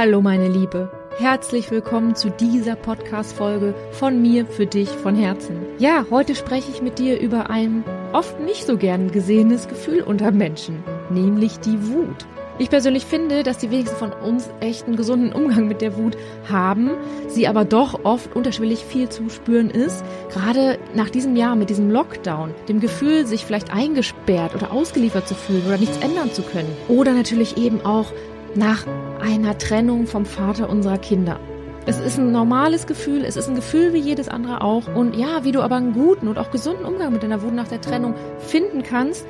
Hallo 0.00 0.22
meine 0.22 0.48
Liebe, 0.48 0.90
herzlich 1.18 1.70
willkommen 1.70 2.14
zu 2.14 2.30
dieser 2.30 2.74
Podcast-Folge 2.74 3.74
von 3.92 4.22
mir 4.22 4.46
für 4.46 4.64
dich 4.64 4.88
von 4.88 5.14
Herzen. 5.14 5.58
Ja, 5.78 6.06
heute 6.10 6.34
spreche 6.34 6.70
ich 6.70 6.80
mit 6.80 6.98
dir 6.98 7.20
über 7.20 7.50
ein 7.50 7.84
oft 8.14 8.40
nicht 8.40 8.64
so 8.64 8.78
gern 8.78 9.10
gesehenes 9.10 9.68
Gefühl 9.68 10.00
unter 10.00 10.30
Menschen, 10.30 10.82
nämlich 11.10 11.60
die 11.60 11.86
Wut. 11.86 12.26
Ich 12.58 12.70
persönlich 12.70 13.04
finde, 13.04 13.42
dass 13.42 13.58
die 13.58 13.70
wenigsten 13.70 13.98
von 13.98 14.12
uns 14.12 14.48
echt 14.60 14.86
einen 14.86 14.96
gesunden 14.96 15.34
Umgang 15.34 15.68
mit 15.68 15.82
der 15.82 15.98
Wut 15.98 16.16
haben, 16.50 16.92
sie 17.28 17.46
aber 17.46 17.66
doch 17.66 18.02
oft 18.02 18.34
unterschwellig 18.34 18.82
viel 18.82 19.10
zu 19.10 19.28
spüren 19.28 19.68
ist. 19.68 20.02
Gerade 20.30 20.78
nach 20.94 21.10
diesem 21.10 21.36
Jahr 21.36 21.56
mit 21.56 21.68
diesem 21.68 21.90
Lockdown, 21.90 22.54
dem 22.68 22.80
Gefühl, 22.80 23.26
sich 23.26 23.44
vielleicht 23.44 23.70
eingesperrt 23.70 24.54
oder 24.54 24.72
ausgeliefert 24.72 25.28
zu 25.28 25.34
fühlen 25.34 25.64
oder 25.66 25.76
nichts 25.76 25.98
ändern 25.98 26.32
zu 26.32 26.40
können. 26.40 26.74
Oder 26.88 27.12
natürlich 27.12 27.58
eben 27.58 27.84
auch 27.84 28.12
nach 28.54 28.86
einer 29.20 29.58
Trennung 29.58 30.06
vom 30.06 30.24
Vater 30.26 30.68
unserer 30.68 30.98
Kinder. 30.98 31.38
Es 31.86 31.98
ist 31.98 32.18
ein 32.18 32.30
normales 32.30 32.86
Gefühl, 32.86 33.24
es 33.24 33.36
ist 33.36 33.48
ein 33.48 33.54
Gefühl 33.54 33.92
wie 33.92 33.98
jedes 33.98 34.28
andere 34.28 34.60
auch. 34.60 34.94
Und 34.94 35.16
ja, 35.16 35.44
wie 35.44 35.52
du 35.52 35.62
aber 35.62 35.76
einen 35.76 35.92
guten 35.92 36.28
und 36.28 36.38
auch 36.38 36.50
gesunden 36.50 36.84
Umgang 36.84 37.12
mit 37.12 37.22
deiner 37.22 37.42
Wut 37.42 37.54
nach 37.54 37.68
der 37.68 37.80
Trennung 37.80 38.14
finden 38.38 38.82
kannst, 38.82 39.24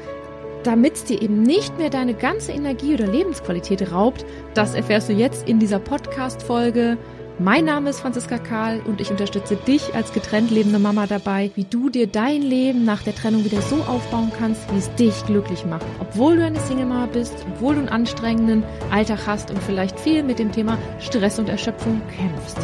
damit 0.64 0.94
es 0.94 1.04
dir 1.04 1.22
eben 1.22 1.42
nicht 1.42 1.78
mehr 1.78 1.90
deine 1.90 2.14
ganze 2.14 2.52
Energie 2.52 2.94
oder 2.94 3.06
Lebensqualität 3.06 3.92
raubt, 3.92 4.26
das 4.54 4.74
erfährst 4.74 5.08
du 5.08 5.12
jetzt 5.12 5.48
in 5.48 5.58
dieser 5.58 5.78
Podcast-Folge. 5.78 6.98
Mein 7.42 7.64
Name 7.64 7.88
ist 7.88 8.00
Franziska 8.00 8.36
Karl 8.36 8.80
und 8.80 9.00
ich 9.00 9.10
unterstütze 9.10 9.56
dich 9.56 9.94
als 9.94 10.12
getrennt 10.12 10.50
lebende 10.50 10.78
Mama 10.78 11.06
dabei, 11.06 11.50
wie 11.54 11.64
du 11.64 11.88
dir 11.88 12.06
dein 12.06 12.42
Leben 12.42 12.84
nach 12.84 13.02
der 13.02 13.14
Trennung 13.14 13.46
wieder 13.46 13.62
so 13.62 13.76
aufbauen 13.76 14.30
kannst, 14.38 14.70
wie 14.74 14.76
es 14.76 14.94
dich 14.96 15.24
glücklich 15.24 15.64
macht. 15.64 15.86
Obwohl 16.00 16.36
du 16.36 16.44
eine 16.44 16.60
Single-Mama 16.60 17.06
bist, 17.06 17.34
obwohl 17.50 17.76
du 17.76 17.80
einen 17.80 17.88
anstrengenden 17.88 18.62
Alltag 18.90 19.26
hast 19.26 19.50
und 19.50 19.62
vielleicht 19.62 19.98
viel 19.98 20.22
mit 20.22 20.38
dem 20.38 20.52
Thema 20.52 20.76
Stress 20.98 21.38
und 21.38 21.48
Erschöpfung 21.48 22.02
kämpfst. 22.14 22.58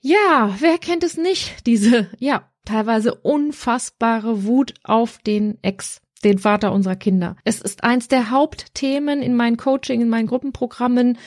Ja, 0.00 0.56
wer 0.58 0.78
kennt 0.78 1.04
es 1.04 1.18
nicht? 1.18 1.66
Diese, 1.66 2.08
ja, 2.18 2.50
teilweise 2.64 3.14
unfassbare 3.14 4.44
Wut 4.44 4.72
auf 4.84 5.18
den 5.18 5.58
Ex, 5.60 6.00
den 6.24 6.38
Vater 6.38 6.72
unserer 6.72 6.96
Kinder. 6.96 7.36
Es 7.44 7.60
ist 7.60 7.84
eins 7.84 8.08
der 8.08 8.30
Hauptthemen 8.30 9.22
in 9.22 9.34
meinen 9.34 9.56
Coaching, 9.56 10.00
in 10.00 10.08
meinen 10.08 10.26
Gruppenprogrammen. 10.26 11.18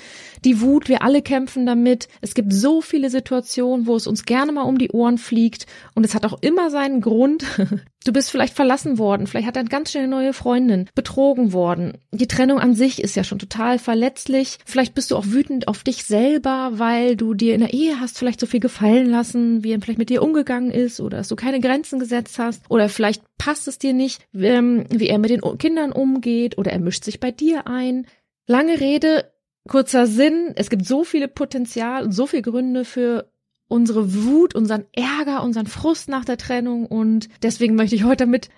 Die 0.43 0.61
Wut, 0.61 0.89
wir 0.89 1.03
alle 1.03 1.21
kämpfen 1.21 1.65
damit. 1.65 2.07
Es 2.21 2.33
gibt 2.33 2.51
so 2.53 2.81
viele 2.81 3.09
Situationen, 3.09 3.87
wo 3.87 3.95
es 3.95 4.07
uns 4.07 4.25
gerne 4.25 4.51
mal 4.51 4.63
um 4.63 4.77
die 4.77 4.91
Ohren 4.91 5.17
fliegt 5.17 5.67
und 5.93 6.05
es 6.05 6.15
hat 6.15 6.25
auch 6.25 6.37
immer 6.41 6.69
seinen 6.69 7.01
Grund. 7.01 7.45
Du 8.07 8.13
bist 8.13 8.31
vielleicht 8.31 8.55
verlassen 8.55 8.99
worden, 8.99 9.27
vielleicht 9.27 9.47
hat 9.47 9.57
er 9.57 9.65
ganz 9.65 9.91
schnell 9.91 10.05
eine 10.05 10.15
neue 10.15 10.31
Freundin, 10.31 10.87
betrogen 10.95 11.51
worden. 11.51 11.97
Die 12.13 12.27
Trennung 12.27 12.57
an 12.57 12.73
sich 12.73 13.03
ist 13.03 13.17
ja 13.17 13.25
schon 13.25 13.37
total 13.37 13.79
verletzlich. 13.79 14.59
Vielleicht 14.65 14.95
bist 14.95 15.11
du 15.11 15.17
auch 15.17 15.25
wütend 15.25 15.67
auf 15.67 15.83
dich 15.83 16.05
selber, 16.05 16.69
weil 16.75 17.17
du 17.17 17.33
dir 17.33 17.53
in 17.53 17.59
der 17.59 17.73
Ehe 17.73 17.99
hast 17.99 18.17
vielleicht 18.17 18.39
so 18.39 18.45
viel 18.45 18.61
gefallen 18.61 19.09
lassen, 19.09 19.61
wie 19.65 19.73
er 19.73 19.81
vielleicht 19.81 19.99
mit 19.99 20.09
dir 20.09 20.23
umgegangen 20.23 20.71
ist 20.71 21.01
oder 21.01 21.17
dass 21.17 21.27
du 21.27 21.35
keine 21.35 21.59
Grenzen 21.59 21.99
gesetzt 21.99 22.39
hast 22.39 22.63
oder 22.69 22.87
vielleicht 22.87 23.23
passt 23.37 23.67
es 23.67 23.77
dir 23.77 23.91
nicht, 23.91 24.25
ähm, 24.33 24.85
wie 24.89 25.09
er 25.09 25.19
mit 25.19 25.29
den 25.29 25.41
Kindern 25.57 25.91
umgeht 25.91 26.57
oder 26.57 26.71
er 26.71 26.79
mischt 26.79 27.03
sich 27.03 27.19
bei 27.19 27.31
dir 27.31 27.67
ein. 27.67 28.07
Lange 28.45 28.79
Rede, 28.79 29.33
kurzer 29.67 30.07
Sinn, 30.07 30.53
es 30.55 30.69
gibt 30.69 30.85
so 30.85 31.03
viele 31.03 31.27
Potenzial 31.27 32.05
und 32.05 32.13
so 32.13 32.25
viele 32.25 32.43
Gründe 32.43 32.85
für 32.85 33.29
unsere 33.67 34.13
Wut, 34.13 34.55
unseren 34.55 34.85
Ärger, 34.93 35.43
unseren 35.43 35.67
Frust 35.67 36.09
nach 36.09 36.25
der 36.25 36.37
Trennung 36.37 36.85
und 36.85 37.29
deswegen 37.41 37.75
möchte 37.75 37.95
ich 37.95 38.03
heute 38.03 38.25
mit 38.25 38.49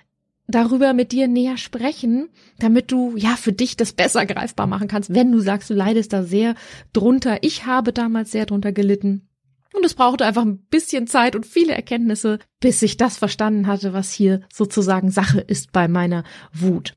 darüber 0.47 0.93
mit 0.93 1.11
dir 1.11 1.27
näher 1.27 1.57
sprechen, 1.57 2.29
damit 2.57 2.91
du 2.91 3.15
ja 3.15 3.35
für 3.35 3.53
dich 3.53 3.77
das 3.77 3.93
besser 3.93 4.25
greifbar 4.25 4.67
machen 4.67 4.87
kannst, 4.87 5.13
wenn 5.13 5.31
du 5.31 5.39
sagst, 5.39 5.69
du 5.69 5.73
leidest 5.73 6.11
da 6.11 6.23
sehr 6.23 6.55
drunter. 6.91 7.37
Ich 7.41 7.65
habe 7.65 7.93
damals 7.93 8.31
sehr 8.31 8.45
drunter 8.45 8.71
gelitten. 8.71 9.27
Und 9.73 9.85
es 9.85 9.93
brauchte 9.93 10.25
einfach 10.25 10.41
ein 10.41 10.57
bisschen 10.57 11.05
Zeit 11.05 11.35
und 11.35 11.45
viele 11.45 11.73
Erkenntnisse, 11.73 12.39
bis 12.59 12.81
ich 12.81 12.97
das 12.97 13.17
verstanden 13.17 13.67
hatte, 13.67 13.93
was 13.93 14.11
hier 14.11 14.41
sozusagen 14.51 15.11
Sache 15.11 15.39
ist 15.39 15.71
bei 15.71 15.87
meiner 15.87 16.23
Wut. 16.51 16.95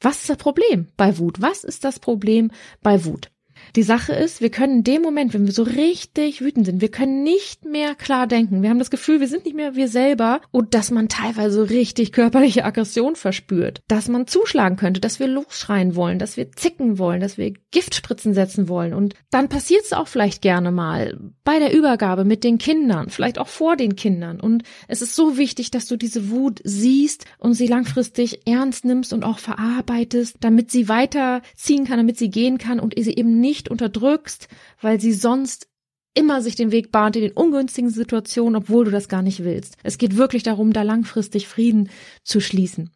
Was 0.00 0.20
ist 0.20 0.30
das 0.30 0.36
Problem 0.36 0.86
bei 0.96 1.18
Wut? 1.18 1.40
Was 1.40 1.64
ist 1.64 1.84
das 1.84 1.98
Problem 1.98 2.50
bei 2.80 3.04
Wut? 3.04 3.30
Die 3.76 3.82
Sache 3.82 4.12
ist, 4.12 4.40
wir 4.40 4.50
können 4.50 4.78
in 4.78 4.84
dem 4.84 5.02
Moment, 5.02 5.32
wenn 5.32 5.46
wir 5.46 5.52
so 5.52 5.62
richtig 5.62 6.40
wütend 6.42 6.66
sind, 6.66 6.80
wir 6.80 6.90
können 6.90 7.22
nicht 7.22 7.64
mehr 7.64 7.94
klar 7.94 8.26
denken. 8.26 8.62
Wir 8.62 8.70
haben 8.70 8.78
das 8.78 8.90
Gefühl, 8.90 9.20
wir 9.20 9.28
sind 9.28 9.44
nicht 9.44 9.56
mehr 9.56 9.74
wir 9.74 9.88
selber 9.88 10.40
und 10.50 10.74
dass 10.74 10.90
man 10.90 11.08
teilweise 11.08 11.70
richtig 11.70 12.12
körperliche 12.12 12.64
Aggression 12.64 13.16
verspürt, 13.16 13.82
dass 13.88 14.08
man 14.08 14.26
zuschlagen 14.26 14.76
könnte, 14.76 15.00
dass 15.00 15.20
wir 15.20 15.26
losschreien 15.26 15.96
wollen, 15.96 16.18
dass 16.18 16.36
wir 16.36 16.52
zicken 16.52 16.98
wollen, 16.98 17.20
dass 17.20 17.38
wir 17.38 17.52
Giftspritzen 17.70 18.34
setzen 18.34 18.68
wollen 18.68 18.92
und 18.92 19.14
dann 19.30 19.48
passiert 19.48 19.84
es 19.84 19.92
auch 19.92 20.08
vielleicht 20.08 20.42
gerne 20.42 20.70
mal 20.70 21.18
bei 21.44 21.58
der 21.58 21.74
Übergabe 21.74 22.24
mit 22.24 22.44
den 22.44 22.58
Kindern, 22.58 23.08
vielleicht 23.08 23.38
auch 23.38 23.48
vor 23.48 23.76
den 23.76 23.96
Kindern 23.96 24.40
und 24.40 24.64
es 24.88 25.02
ist 25.02 25.14
so 25.14 25.38
wichtig, 25.38 25.70
dass 25.70 25.86
du 25.86 25.96
diese 25.96 26.30
Wut 26.30 26.60
siehst 26.64 27.24
und 27.38 27.54
sie 27.54 27.66
langfristig 27.66 28.46
ernst 28.46 28.84
nimmst 28.84 29.12
und 29.12 29.24
auch 29.24 29.38
verarbeitest, 29.38 30.36
damit 30.40 30.70
sie 30.70 30.88
weiterziehen 30.88 31.86
kann, 31.86 31.96
damit 31.96 32.18
sie 32.18 32.30
gehen 32.30 32.58
kann 32.58 32.80
und 32.80 32.94
sie 32.98 33.14
eben 33.14 33.40
nicht 33.40 33.51
nicht 33.52 33.68
unterdrückst, 33.68 34.48
weil 34.80 34.98
sie 34.98 35.12
sonst 35.12 35.68
immer 36.14 36.40
sich 36.40 36.56
den 36.56 36.72
Weg 36.72 36.90
bahnt 36.90 37.16
in 37.16 37.22
den 37.22 37.32
ungünstigen 37.32 37.90
Situationen, 37.90 38.56
obwohl 38.56 38.86
du 38.86 38.90
das 38.90 39.08
gar 39.08 39.20
nicht 39.20 39.44
willst. 39.44 39.76
Es 39.82 39.98
geht 39.98 40.16
wirklich 40.16 40.42
darum, 40.42 40.72
da 40.72 40.82
langfristig 40.82 41.48
Frieden 41.48 41.90
zu 42.24 42.40
schließen. 42.40 42.90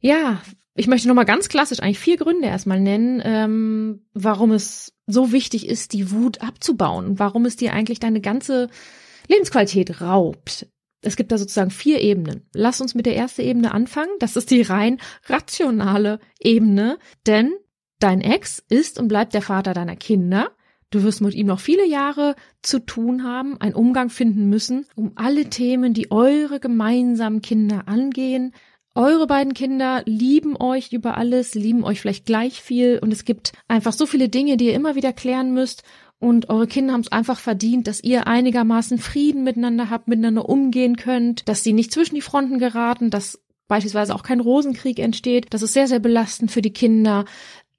Ja, 0.00 0.42
ich 0.74 0.86
möchte 0.86 1.08
nochmal 1.08 1.26
ganz 1.26 1.50
klassisch 1.50 1.80
eigentlich 1.80 1.98
vier 1.98 2.16
Gründe 2.16 2.48
erstmal 2.48 2.80
nennen, 2.80 3.20
ähm, 3.22 4.06
warum 4.14 4.52
es 4.52 4.94
so 5.06 5.30
wichtig 5.30 5.68
ist, 5.68 5.92
die 5.92 6.10
Wut 6.10 6.40
abzubauen 6.40 7.04
und 7.04 7.18
warum 7.18 7.44
es 7.44 7.56
dir 7.56 7.74
eigentlich 7.74 8.00
deine 8.00 8.22
ganze 8.22 8.68
Lebensqualität 9.28 10.00
raubt. 10.00 10.66
Es 11.02 11.16
gibt 11.16 11.32
da 11.32 11.38
sozusagen 11.38 11.70
vier 11.70 12.00
Ebenen. 12.00 12.48
Lass 12.54 12.80
uns 12.80 12.94
mit 12.94 13.04
der 13.04 13.16
ersten 13.16 13.42
Ebene 13.42 13.72
anfangen. 13.72 14.12
Das 14.20 14.36
ist 14.36 14.50
die 14.50 14.62
rein 14.62 14.98
rationale 15.26 16.20
Ebene, 16.40 16.98
denn 17.26 17.52
Dein 18.02 18.20
Ex 18.20 18.60
ist 18.68 18.98
und 18.98 19.06
bleibt 19.06 19.32
der 19.32 19.42
Vater 19.42 19.74
deiner 19.74 19.94
Kinder. 19.94 20.50
Du 20.90 21.04
wirst 21.04 21.20
mit 21.20 21.34
ihm 21.34 21.46
noch 21.46 21.60
viele 21.60 21.86
Jahre 21.86 22.34
zu 22.60 22.80
tun 22.80 23.22
haben, 23.22 23.60
einen 23.60 23.74
Umgang 23.74 24.10
finden 24.10 24.48
müssen, 24.48 24.86
um 24.96 25.12
alle 25.14 25.44
Themen, 25.50 25.94
die 25.94 26.10
eure 26.10 26.58
gemeinsamen 26.58 27.42
Kinder 27.42 27.86
angehen. 27.86 28.54
Eure 28.96 29.28
beiden 29.28 29.54
Kinder 29.54 30.02
lieben 30.04 30.56
euch 30.60 30.92
über 30.92 31.16
alles, 31.16 31.54
lieben 31.54 31.84
euch 31.84 32.00
vielleicht 32.00 32.26
gleich 32.26 32.60
viel 32.60 32.98
und 33.00 33.12
es 33.12 33.24
gibt 33.24 33.52
einfach 33.68 33.92
so 33.92 34.04
viele 34.04 34.28
Dinge, 34.28 34.56
die 34.56 34.66
ihr 34.66 34.74
immer 34.74 34.96
wieder 34.96 35.12
klären 35.12 35.54
müsst 35.54 35.84
und 36.18 36.50
eure 36.50 36.66
Kinder 36.66 36.94
haben 36.94 37.02
es 37.02 37.12
einfach 37.12 37.38
verdient, 37.38 37.86
dass 37.86 38.02
ihr 38.02 38.26
einigermaßen 38.26 38.98
Frieden 38.98 39.44
miteinander 39.44 39.90
habt, 39.90 40.08
miteinander 40.08 40.48
umgehen 40.48 40.96
könnt, 40.96 41.48
dass 41.48 41.62
sie 41.62 41.72
nicht 41.72 41.92
zwischen 41.92 42.16
die 42.16 42.20
Fronten 42.20 42.58
geraten, 42.58 43.10
dass 43.10 43.40
beispielsweise 43.72 44.14
auch 44.14 44.22
kein 44.22 44.40
Rosenkrieg 44.40 44.98
entsteht. 44.98 45.46
Das 45.50 45.62
ist 45.62 45.72
sehr, 45.72 45.88
sehr 45.88 45.98
belastend 45.98 46.50
für 46.50 46.60
die 46.60 46.74
Kinder. 46.74 47.24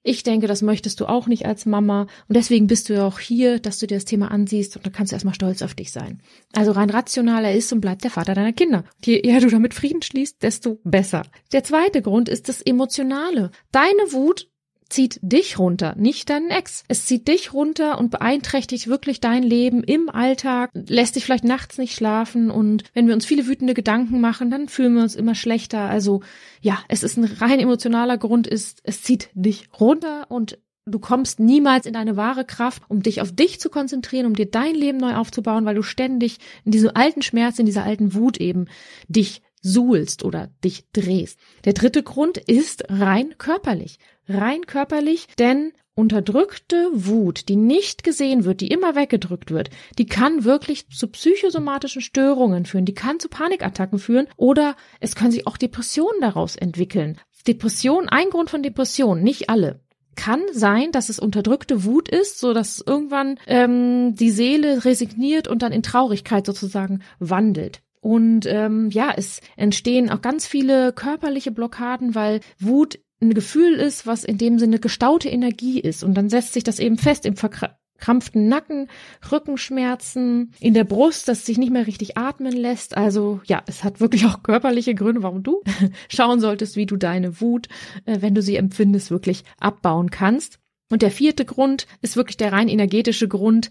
Ich 0.06 0.22
denke, 0.22 0.46
das 0.46 0.60
möchtest 0.60 1.00
du 1.00 1.06
auch 1.06 1.26
nicht 1.26 1.46
als 1.46 1.64
Mama. 1.64 2.02
Und 2.28 2.36
deswegen 2.36 2.66
bist 2.66 2.90
du 2.90 2.92
ja 2.92 3.06
auch 3.06 3.18
hier, 3.18 3.58
dass 3.58 3.78
du 3.78 3.86
dir 3.86 3.96
das 3.96 4.04
Thema 4.04 4.30
ansiehst 4.30 4.76
und 4.76 4.84
dann 4.84 4.92
kannst 4.92 5.12
du 5.12 5.16
erstmal 5.16 5.34
stolz 5.34 5.62
auf 5.62 5.72
dich 5.72 5.92
sein. 5.92 6.20
Also 6.52 6.72
rein 6.72 6.90
rational, 6.90 7.42
er 7.42 7.54
ist 7.54 7.72
und 7.72 7.80
bleibt 7.80 8.04
der 8.04 8.10
Vater 8.10 8.34
deiner 8.34 8.52
Kinder. 8.52 8.84
Je 9.02 9.18
eher 9.18 9.40
du 9.40 9.48
damit 9.48 9.72
Frieden 9.72 10.02
schließt, 10.02 10.42
desto 10.42 10.78
besser. 10.84 11.22
Der 11.52 11.64
zweite 11.64 12.02
Grund 12.02 12.28
ist 12.28 12.50
das 12.50 12.60
Emotionale. 12.60 13.50
Deine 13.72 14.12
Wut 14.12 14.50
zieht 14.88 15.18
dich 15.22 15.58
runter, 15.58 15.94
nicht 15.96 16.30
deinen 16.30 16.50
Ex. 16.50 16.84
Es 16.88 17.06
zieht 17.06 17.28
dich 17.28 17.52
runter 17.52 17.98
und 17.98 18.10
beeinträchtigt 18.10 18.86
wirklich 18.86 19.20
dein 19.20 19.42
Leben 19.42 19.82
im 19.82 20.08
Alltag, 20.08 20.70
lässt 20.74 21.16
dich 21.16 21.24
vielleicht 21.24 21.44
nachts 21.44 21.78
nicht 21.78 21.94
schlafen 21.94 22.50
und 22.50 22.84
wenn 22.92 23.06
wir 23.06 23.14
uns 23.14 23.26
viele 23.26 23.46
wütende 23.46 23.74
Gedanken 23.74 24.20
machen, 24.20 24.50
dann 24.50 24.68
fühlen 24.68 24.94
wir 24.94 25.02
uns 25.02 25.16
immer 25.16 25.34
schlechter. 25.34 25.80
Also 25.80 26.22
ja, 26.60 26.78
es 26.88 27.02
ist 27.02 27.16
ein 27.16 27.24
rein 27.24 27.60
emotionaler 27.60 28.18
Grund, 28.18 28.46
ist, 28.46 28.80
es 28.84 29.02
zieht 29.02 29.30
dich 29.34 29.68
runter 29.78 30.26
und 30.30 30.58
Du 30.86 30.98
kommst 30.98 31.40
niemals 31.40 31.86
in 31.86 31.94
deine 31.94 32.18
wahre 32.18 32.44
Kraft, 32.44 32.82
um 32.88 33.02
dich 33.02 33.22
auf 33.22 33.32
dich 33.32 33.58
zu 33.58 33.70
konzentrieren, 33.70 34.26
um 34.26 34.34
dir 34.34 34.50
dein 34.50 34.74
Leben 34.74 34.98
neu 34.98 35.14
aufzubauen, 35.14 35.64
weil 35.64 35.76
du 35.76 35.82
ständig 35.82 36.36
in 36.66 36.72
diesem 36.72 36.90
alten 36.92 37.22
Schmerz, 37.22 37.58
in 37.58 37.64
dieser 37.64 37.84
alten 37.84 38.12
Wut 38.12 38.36
eben 38.36 38.66
dich 39.08 39.40
suhlst 39.62 40.24
oder 40.24 40.50
dich 40.62 40.84
drehst. 40.92 41.38
Der 41.64 41.72
dritte 41.72 42.02
Grund 42.02 42.36
ist 42.36 42.84
rein 42.90 43.34
körperlich. 43.38 43.98
Rein 44.28 44.66
körperlich, 44.66 45.26
denn 45.38 45.72
unterdrückte 45.94 46.88
Wut, 46.92 47.48
die 47.48 47.56
nicht 47.56 48.02
gesehen 48.02 48.44
wird, 48.44 48.60
die 48.60 48.68
immer 48.68 48.96
weggedrückt 48.96 49.50
wird, 49.50 49.70
die 49.98 50.06
kann 50.06 50.44
wirklich 50.44 50.88
zu 50.88 51.08
psychosomatischen 51.08 52.02
Störungen 52.02 52.66
führen, 52.66 52.84
die 52.84 52.94
kann 52.94 53.20
zu 53.20 53.28
Panikattacken 53.28 53.98
führen 53.98 54.26
oder 54.36 54.76
es 55.00 55.14
können 55.14 55.30
sich 55.30 55.46
auch 55.46 55.56
Depressionen 55.56 56.20
daraus 56.20 56.56
entwickeln. 56.56 57.20
Depression, 57.46 58.08
ein 58.08 58.30
Grund 58.30 58.50
von 58.50 58.62
Depression, 58.62 59.22
nicht 59.22 59.50
alle 59.50 59.80
kann 60.16 60.42
sein, 60.52 60.92
dass 60.92 61.08
es 61.08 61.18
unterdrückte 61.18 61.84
Wut 61.84 62.08
ist, 62.08 62.38
so 62.38 62.52
dass 62.52 62.80
irgendwann 62.80 63.38
ähm, 63.46 64.14
die 64.14 64.30
Seele 64.30 64.84
resigniert 64.84 65.48
und 65.48 65.62
dann 65.62 65.72
in 65.72 65.82
Traurigkeit 65.82 66.46
sozusagen 66.46 67.02
wandelt. 67.18 67.82
Und 68.00 68.44
ähm, 68.46 68.90
ja, 68.90 69.12
es 69.16 69.40
entstehen 69.56 70.10
auch 70.10 70.20
ganz 70.20 70.46
viele 70.46 70.92
körperliche 70.92 71.50
Blockaden, 71.50 72.14
weil 72.14 72.40
Wut 72.58 72.98
ein 73.20 73.34
Gefühl 73.34 73.74
ist, 73.74 74.06
was 74.06 74.24
in 74.24 74.38
dem 74.38 74.58
Sinne 74.58 74.78
gestaute 74.78 75.28
Energie 75.28 75.80
ist. 75.80 76.04
Und 76.04 76.14
dann 76.14 76.28
setzt 76.28 76.52
sich 76.52 76.64
das 76.64 76.78
eben 76.78 76.98
fest 76.98 77.24
im 77.26 77.36
verkrampften 77.36 78.48
Nacken, 78.48 78.88
Rückenschmerzen, 79.30 80.52
in 80.60 80.74
der 80.74 80.84
Brust, 80.84 81.28
dass 81.28 81.46
sich 81.46 81.58
nicht 81.58 81.72
mehr 81.72 81.86
richtig 81.86 82.16
atmen 82.16 82.52
lässt. 82.52 82.96
Also 82.96 83.40
ja, 83.46 83.62
es 83.66 83.84
hat 83.84 84.00
wirklich 84.00 84.26
auch 84.26 84.42
körperliche 84.42 84.94
Gründe, 84.94 85.22
warum 85.22 85.42
du 85.42 85.62
schauen 86.08 86.40
solltest, 86.40 86.76
wie 86.76 86.86
du 86.86 86.96
deine 86.96 87.40
Wut, 87.40 87.68
äh, 88.04 88.18
wenn 88.20 88.34
du 88.34 88.42
sie 88.42 88.56
empfindest, 88.56 89.10
wirklich 89.10 89.44
abbauen 89.58 90.10
kannst. 90.10 90.58
Und 90.90 91.02
der 91.02 91.10
vierte 91.10 91.44
Grund 91.44 91.86
ist 92.02 92.16
wirklich 92.16 92.36
der 92.36 92.52
rein 92.52 92.68
energetische 92.68 93.26
Grund, 93.26 93.70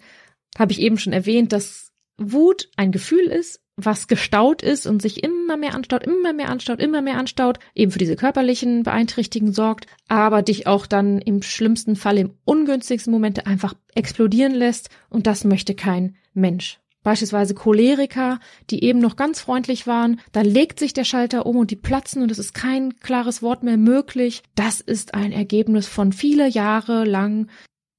habe 0.57 0.71
ich 0.71 0.79
eben 0.79 0.97
schon 0.97 1.13
erwähnt, 1.13 1.51
dass 1.51 1.91
Wut 2.17 2.69
ein 2.75 2.91
Gefühl 2.91 3.25
ist, 3.25 3.62
was 3.75 4.07
gestaut 4.07 4.61
ist 4.61 4.85
und 4.85 5.01
sich 5.01 5.23
immer 5.23 5.57
mehr 5.57 5.73
anstaut, 5.73 6.03
immer 6.03 6.33
mehr 6.33 6.49
anstaut, 6.49 6.79
immer 6.79 7.01
mehr 7.01 7.17
anstaut, 7.17 7.59
eben 7.73 7.91
für 7.91 7.99
diese 7.99 8.15
körperlichen 8.15 8.83
Beeinträchtigungen 8.83 9.53
sorgt, 9.53 9.87
aber 10.07 10.41
dich 10.41 10.67
auch 10.67 10.85
dann 10.85 11.19
im 11.19 11.41
schlimmsten 11.41 11.95
Fall 11.95 12.17
im 12.17 12.33
ungünstigsten 12.45 13.11
Momente 13.11 13.45
einfach 13.47 13.73
explodieren 13.95 14.53
lässt 14.53 14.89
und 15.09 15.27
das 15.27 15.43
möchte 15.43 15.73
kein 15.73 16.15
Mensch. 16.33 16.79
Beispielsweise 17.03 17.53
Choleriker, 17.53 18.39
die 18.69 18.83
eben 18.83 18.99
noch 18.99 19.17
ganz 19.17 19.41
freundlich 19.41 19.87
waren, 19.87 20.21
da 20.31 20.41
legt 20.41 20.79
sich 20.79 20.93
der 20.93 21.03
Schalter 21.03 21.45
um 21.45 21.57
und 21.57 21.69
die 21.69 21.75
platzen 21.75 22.23
und 22.23 22.31
es 22.31 22.39
ist 22.39 22.53
kein 22.53 22.97
klares 22.99 23.41
Wort 23.41 23.61
mehr 23.61 23.77
möglich. 23.77 24.41
Das 24.55 24.79
ist 24.79 25.13
ein 25.13 25.33
Ergebnis 25.33 25.85
von 25.85 26.13
viele 26.13 26.47
Jahre 26.47 27.03
lang 27.03 27.49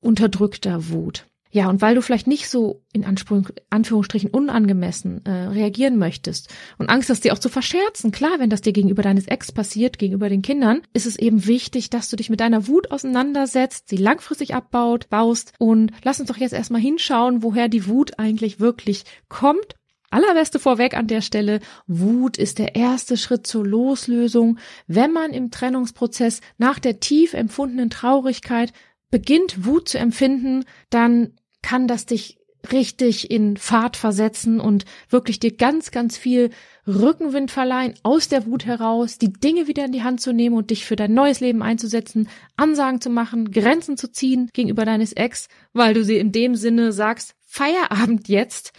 unterdrückter 0.01 0.89
Wut. 0.89 1.27
Ja, 1.55 1.69
und 1.69 1.81
weil 1.81 1.95
du 1.95 2.03
vielleicht 2.03 2.27
nicht 2.27 2.49
so 2.49 2.83
in 2.93 3.05
Anführungsstrichen 3.05 4.29
unangemessen 4.29 5.25
äh, 5.25 5.31
reagieren 5.31 5.99
möchtest 5.99 6.53
und 6.79 6.91
Angst 6.91 7.11
hast, 7.11 7.23
dir 7.23 7.33
auch 7.33 7.39
zu 7.39 7.49
verscherzen, 7.49 8.11
klar, 8.11 8.41
wenn 8.41 8.51
das 8.51 8.61
dir 8.61 8.73
gegenüber 8.73 9.03
deines 9.03 9.29
Ex 9.29 9.53
passiert, 9.53 10.01
gegenüber 10.01 10.29
den 10.29 10.43
Kindern, 10.43 10.83
ist 10.95 11.07
es 11.07 11.17
eben 11.17 11.47
wichtig, 11.47 11.91
dass 11.91 12.11
du 12.11 12.17
dich 12.17 12.29
mit 12.29 12.41
deiner 12.41 12.67
Wut 12.67 12.91
auseinandersetzt, 12.91 13.89
sie 13.89 13.99
langfristig 13.99 14.53
abbaut, 14.53 15.09
baust 15.11 15.53
und 15.61 15.93
lass 16.03 16.19
uns 16.19 16.29
doch 16.29 16.39
jetzt 16.39 16.55
erstmal 16.55 16.81
hinschauen, 16.81 17.45
woher 17.45 17.69
die 17.69 17.87
Wut 17.87 18.19
eigentlich 18.19 18.59
wirklich 18.59 19.05
kommt 19.29 19.77
Allerbeste 20.11 20.59
vorweg 20.59 20.97
an 20.97 21.07
der 21.07 21.23
Stelle, 21.23 21.61
Wut 21.87 22.37
ist 22.37 22.59
der 22.61 22.77
erste 22.77 23.17
Schritt 23.17 23.49
zur 23.49 23.67
Loslösung. 23.67 24.59
Wenn 24.87 25.13
man 25.13 25.33
im 25.33 25.51
Trennungsprozess 25.51 26.41
nach 26.57 26.79
der 26.79 27.01
tief 27.01 27.35
empfundenen 27.35 27.91
Traurigkeit 27.91 28.73
beginnt, 29.11 29.65
Wut 29.65 29.89
zu 29.89 29.99
empfinden, 29.99 30.65
dann 30.91 31.35
kann 31.65 31.89
das 31.89 32.05
dich 32.05 32.37
richtig 32.73 33.31
in 33.31 33.57
Fahrt 33.57 33.97
versetzen 33.97 34.61
und 34.61 34.85
wirklich 35.09 35.41
dir 35.41 35.57
ganz, 35.57 35.91
ganz 35.91 36.19
viel 36.19 36.51
Rückenwind 36.87 37.51
verleihen, 37.51 37.95
aus 38.03 38.29
der 38.29 38.45
Wut 38.45 38.67
heraus, 38.67 39.17
die 39.17 39.33
Dinge 39.33 39.67
wieder 39.67 39.87
in 39.87 39.93
die 39.93 40.03
Hand 40.03 40.21
zu 40.21 40.35
nehmen 40.35 40.57
und 40.57 40.69
dich 40.69 40.85
für 40.85 40.95
dein 40.95 41.15
neues 41.15 41.41
Leben 41.41 41.63
einzusetzen, 41.63 42.29
Ansagen 42.57 43.01
zu 43.01 43.09
machen, 43.09 43.51
Grenzen 43.51 43.97
zu 43.97 44.13
ziehen 44.13 44.51
gegenüber 44.53 44.85
deines 44.85 45.15
Ex, 45.15 45.49
weil 45.73 45.95
du 45.95 46.05
sie 46.05 46.19
in 46.19 46.33
dem 46.33 46.55
Sinne 46.55 46.93
sagst, 46.93 47.35
Feierabend 47.47 48.29
jetzt, 48.29 48.73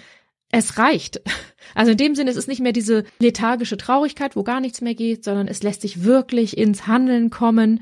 es 0.52 0.78
reicht. 0.78 1.22
Also 1.74 1.92
in 1.92 1.98
dem 1.98 2.16
Sinne, 2.16 2.30
es 2.30 2.38
ist 2.38 2.48
nicht 2.48 2.62
mehr 2.62 2.72
diese 2.72 3.04
lethargische 3.20 3.76
Traurigkeit, 3.76 4.36
wo 4.36 4.44
gar 4.44 4.62
nichts 4.62 4.80
mehr 4.80 4.94
geht, 4.94 5.24
sondern 5.24 5.48
es 5.48 5.64
lässt 5.64 5.81
sich 5.81 6.04
wirklich 6.04 6.58
ins 6.58 6.86
Handeln 6.86 7.31
kommen 7.31 7.81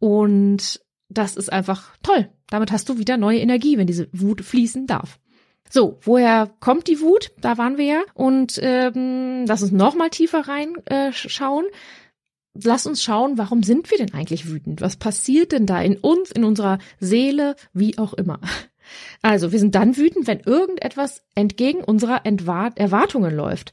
und 0.00 0.80
das 1.10 1.36
ist 1.36 1.52
einfach 1.52 1.96
toll. 2.02 2.30
Damit 2.48 2.72
hast 2.72 2.88
du 2.88 2.98
wieder 2.98 3.16
neue 3.16 3.40
Energie, 3.40 3.76
wenn 3.76 3.86
diese 3.86 4.08
Wut 4.12 4.42
fließen 4.42 4.86
darf. 4.86 5.18
So, 5.68 5.98
woher 6.02 6.50
kommt 6.60 6.88
die 6.88 7.00
Wut? 7.00 7.32
Da 7.40 7.58
waren 7.58 7.78
wir 7.78 7.84
ja. 7.84 8.02
Und 8.14 8.58
ähm, 8.62 9.44
lass 9.46 9.62
uns 9.62 9.72
noch 9.72 9.94
mal 9.94 10.10
tiefer 10.10 10.48
reinschauen. 10.48 11.66
Äh, 11.66 12.62
lass 12.64 12.86
uns 12.86 13.02
schauen, 13.02 13.38
warum 13.38 13.62
sind 13.62 13.90
wir 13.90 13.98
denn 13.98 14.14
eigentlich 14.14 14.48
wütend? 14.48 14.80
Was 14.80 14.96
passiert 14.96 15.52
denn 15.52 15.66
da 15.66 15.80
in 15.80 15.96
uns, 15.96 16.30
in 16.30 16.44
unserer 16.44 16.78
Seele, 16.98 17.54
wie 17.72 17.98
auch 17.98 18.14
immer? 18.14 18.40
Also, 19.22 19.52
wir 19.52 19.60
sind 19.60 19.76
dann 19.76 19.96
wütend, 19.96 20.26
wenn 20.26 20.40
irgendetwas 20.40 21.22
entgegen 21.36 21.84
unserer 21.84 22.26
Entwart 22.26 22.76
Erwartungen 22.76 23.32
läuft. 23.32 23.72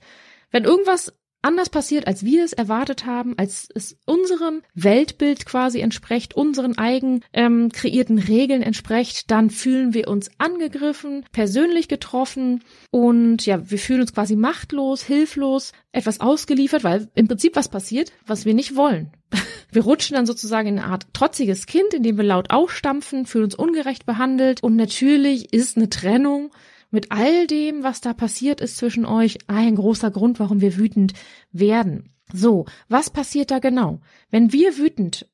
Wenn 0.52 0.64
irgendwas 0.64 1.14
anders 1.48 1.70
passiert, 1.70 2.08
als 2.08 2.26
wir 2.26 2.44
es 2.44 2.52
erwartet 2.52 3.06
haben, 3.06 3.34
als 3.38 3.70
es 3.74 3.98
unserem 4.06 4.62
Weltbild 4.74 5.46
quasi 5.46 5.80
entspricht, 5.80 6.36
unseren 6.36 6.78
eigen 6.78 7.22
ähm, 7.32 7.70
kreierten 7.72 8.20
Regeln 8.20 8.62
entspricht, 8.62 9.32
dann 9.32 9.50
fühlen 9.50 9.94
wir 9.94 10.10
uns 10.10 10.30
angegriffen, 10.40 11.26
persönlich 11.32 11.88
getroffen 11.88 12.64
und 12.92 13.46
ja, 13.46 13.70
wir 13.72 13.80
fühlen 13.80 14.02
uns 14.02 14.14
quasi 14.14 14.36
machtlos, 14.36 15.04
hilflos, 15.04 15.72
etwas 15.94 16.20
ausgeliefert, 16.20 16.84
weil 16.84 17.08
im 17.16 17.30
Prinzip 17.30 17.56
was 17.56 17.70
passiert, 17.70 18.12
was 18.26 18.46
wir 18.46 18.54
nicht 18.54 18.76
wollen. 18.76 19.12
Wir 19.70 19.84
rutschen 19.84 20.16
dann 20.16 20.26
sozusagen 20.26 20.70
in 20.70 20.80
eine 20.80 20.88
Art 20.88 21.08
trotziges 21.12 21.66
Kind, 21.66 21.94
indem 21.94 22.16
wir 22.16 22.24
laut 22.24 22.52
aufstampfen, 22.52 23.26
fühlen 23.26 23.44
uns 23.44 23.56
ungerecht 23.56 24.06
behandelt 24.06 24.64
und 24.64 24.78
natürlich 24.78 25.54
ist 25.54 25.76
eine 25.76 25.90
Trennung 25.90 26.52
mit 26.90 27.12
all 27.12 27.48
dem, 27.48 27.84
was 27.84 28.02
da 28.02 28.14
passiert 28.14 28.62
ist 28.62 28.78
zwischen 28.78 29.06
euch, 29.06 29.38
ein 29.48 29.76
großer 29.76 30.12
Grund, 30.12 30.40
warum 30.40 30.62
wir 30.62 30.78
wütend 30.78 31.14
werden. 31.52 32.14
So, 32.34 32.66
was 32.90 33.10
passiert 33.10 33.52
da 33.52 33.60
genau? 33.60 34.00
Wenn 34.30 34.52
wir 34.52 34.78
wütend 34.78 35.28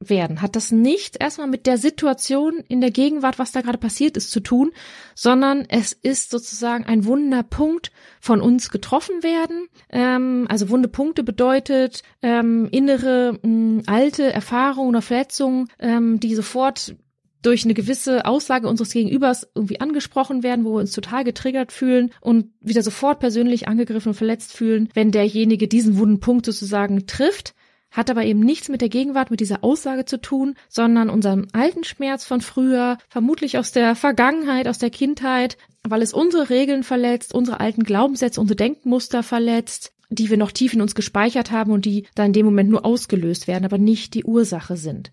werden, 0.00 0.42
hat 0.42 0.56
das 0.56 0.70
nichts 0.70 1.16
erstmal 1.16 1.46
mit 1.46 1.66
der 1.66 1.78
Situation 1.78 2.62
in 2.68 2.80
der 2.80 2.90
Gegenwart, 2.90 3.38
was 3.38 3.52
da 3.52 3.60
gerade 3.60 3.78
passiert 3.78 4.16
ist, 4.16 4.30
zu 4.30 4.40
tun, 4.40 4.72
sondern 5.14 5.64
es 5.68 5.92
ist 5.92 6.30
sozusagen 6.30 6.84
ein 6.84 7.04
Wunderpunkt 7.04 7.90
von 8.20 8.40
uns 8.40 8.70
getroffen 8.70 9.22
werden. 9.22 9.68
Ähm, 9.90 10.46
also 10.48 10.68
Wundepunkte 10.68 11.22
bedeutet 11.22 12.02
ähm, 12.22 12.68
innere 12.70 13.38
mh, 13.42 13.82
alte 13.86 14.32
Erfahrungen 14.32 14.90
oder 14.90 15.02
Verletzungen, 15.02 15.68
ähm, 15.78 16.20
die 16.20 16.34
sofort 16.34 16.96
durch 17.44 17.64
eine 17.64 17.74
gewisse 17.74 18.24
Aussage 18.24 18.68
unseres 18.68 18.92
Gegenübers 18.92 19.46
irgendwie 19.54 19.80
angesprochen 19.80 20.42
werden, 20.42 20.64
wo 20.64 20.74
wir 20.74 20.80
uns 20.80 20.92
total 20.92 21.24
getriggert 21.24 21.72
fühlen 21.72 22.10
und 22.20 22.46
wieder 22.60 22.82
sofort 22.82 23.20
persönlich 23.20 23.68
angegriffen 23.68 24.08
und 24.08 24.14
verletzt 24.14 24.52
fühlen, 24.52 24.88
wenn 24.94 25.10
derjenige 25.10 25.68
diesen 25.68 25.98
wunden 25.98 26.20
Punkt 26.20 26.46
sozusagen 26.46 27.06
trifft, 27.06 27.54
hat 27.90 28.10
aber 28.10 28.24
eben 28.24 28.40
nichts 28.40 28.68
mit 28.68 28.80
der 28.80 28.88
Gegenwart, 28.88 29.30
mit 29.30 29.40
dieser 29.40 29.62
Aussage 29.62 30.04
zu 30.04 30.20
tun, 30.20 30.56
sondern 30.68 31.10
unserem 31.10 31.46
alten 31.52 31.84
Schmerz 31.84 32.24
von 32.24 32.40
früher, 32.40 32.98
vermutlich 33.08 33.56
aus 33.56 33.70
der 33.70 33.94
Vergangenheit, 33.94 34.66
aus 34.66 34.78
der 34.78 34.90
Kindheit, 34.90 35.56
weil 35.84 36.02
es 36.02 36.12
unsere 36.12 36.50
Regeln 36.50 36.82
verletzt, 36.82 37.34
unsere 37.34 37.60
alten 37.60 37.84
Glaubenssätze, 37.84 38.40
unsere 38.40 38.56
Denkmuster 38.56 39.22
verletzt, 39.22 39.92
die 40.08 40.30
wir 40.30 40.38
noch 40.38 40.50
tief 40.50 40.72
in 40.72 40.80
uns 40.80 40.94
gespeichert 40.94 41.50
haben 41.50 41.70
und 41.70 41.84
die 41.84 42.06
dann 42.14 42.26
in 42.26 42.32
dem 42.32 42.46
Moment 42.46 42.70
nur 42.70 42.84
ausgelöst 42.84 43.46
werden, 43.46 43.64
aber 43.64 43.78
nicht 43.78 44.14
die 44.14 44.24
Ursache 44.24 44.76
sind. 44.76 45.12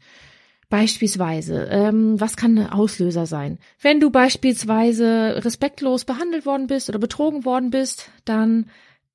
Beispielsweise, 0.72 1.68
ähm, 1.70 2.18
was 2.18 2.38
kann 2.38 2.58
ein 2.58 2.70
Auslöser 2.70 3.25
sein? 3.25 3.60
Wenn 3.82 4.00
du 4.00 4.10
beispielsweise 4.10 5.42
respektlos 5.44 6.06
behandelt 6.06 6.46
worden 6.46 6.68
bist 6.68 6.88
oder 6.88 6.98
betrogen 6.98 7.44
worden 7.44 7.72
bist, 7.72 8.10
dann 8.24 8.68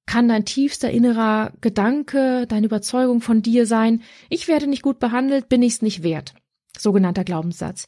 kann 0.05 0.29
dein 0.29 0.45
tiefster 0.45 0.91
innerer 0.91 1.53
Gedanke, 1.63 2.47
deine 2.47 2.67
Überzeugung 2.67 3.23
von 3.23 3.41
dir 3.41 3.65
sein, 3.65 4.03
ich 4.29 4.49
werde 4.49 4.67
nicht 4.67 4.83
gut 4.83 4.99
behandelt, 4.99 5.49
bin 5.49 5.63
ich's 5.63 5.81
nicht 5.81 6.03
wert. 6.03 6.35
Sogenannter 6.77 7.25
Glaubenssatz. 7.25 7.87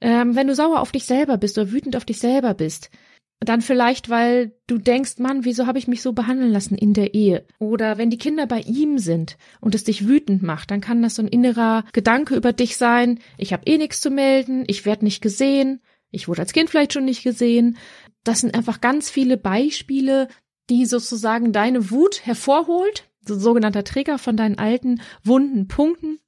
Ähm, 0.00 0.34
wenn 0.34 0.48
du 0.48 0.56
sauer 0.56 0.80
auf 0.80 0.90
dich 0.90 1.04
selber 1.04 1.38
bist 1.38 1.56
oder 1.58 1.70
wütend 1.70 1.94
auf 1.94 2.04
dich 2.04 2.18
selber 2.18 2.54
bist, 2.54 2.90
dann 3.40 3.60
vielleicht, 3.60 4.08
weil 4.08 4.52
du 4.66 4.78
denkst, 4.78 5.18
Mann, 5.18 5.44
wieso 5.44 5.66
habe 5.66 5.78
ich 5.78 5.88
mich 5.88 6.00
so 6.02 6.12
behandeln 6.12 6.50
lassen 6.50 6.76
in 6.76 6.94
der 6.94 7.14
Ehe? 7.14 7.46
Oder 7.58 7.98
wenn 7.98 8.10
die 8.10 8.18
Kinder 8.18 8.46
bei 8.46 8.60
ihm 8.60 8.98
sind 8.98 9.36
und 9.60 9.74
es 9.74 9.84
dich 9.84 10.08
wütend 10.08 10.42
macht, 10.42 10.70
dann 10.70 10.80
kann 10.80 11.02
das 11.02 11.16
so 11.16 11.22
ein 11.22 11.28
innerer 11.28 11.84
Gedanke 11.92 12.34
über 12.34 12.52
dich 12.52 12.76
sein, 12.76 13.20
ich 13.36 13.52
habe 13.52 13.66
eh 13.66 13.76
nichts 13.76 14.00
zu 14.00 14.10
melden, 14.10 14.64
ich 14.66 14.86
werde 14.86 15.04
nicht 15.04 15.20
gesehen, 15.20 15.80
ich 16.10 16.28
wurde 16.28 16.42
als 16.42 16.52
Kind 16.52 16.70
vielleicht 16.70 16.94
schon 16.94 17.04
nicht 17.04 17.22
gesehen. 17.22 17.76
Das 18.24 18.40
sind 18.40 18.54
einfach 18.54 18.80
ganz 18.80 19.10
viele 19.10 19.36
Beispiele, 19.36 20.28
die 20.70 20.86
sozusagen 20.86 21.52
deine 21.52 21.90
Wut 21.90 22.24
hervorholt, 22.24 23.08
so 23.20 23.38
sogenannter 23.38 23.84
Trigger 23.84 24.18
von 24.18 24.36
deinen 24.36 24.58
alten 24.58 25.00
wunden 25.22 25.68
Punkten 25.68 26.18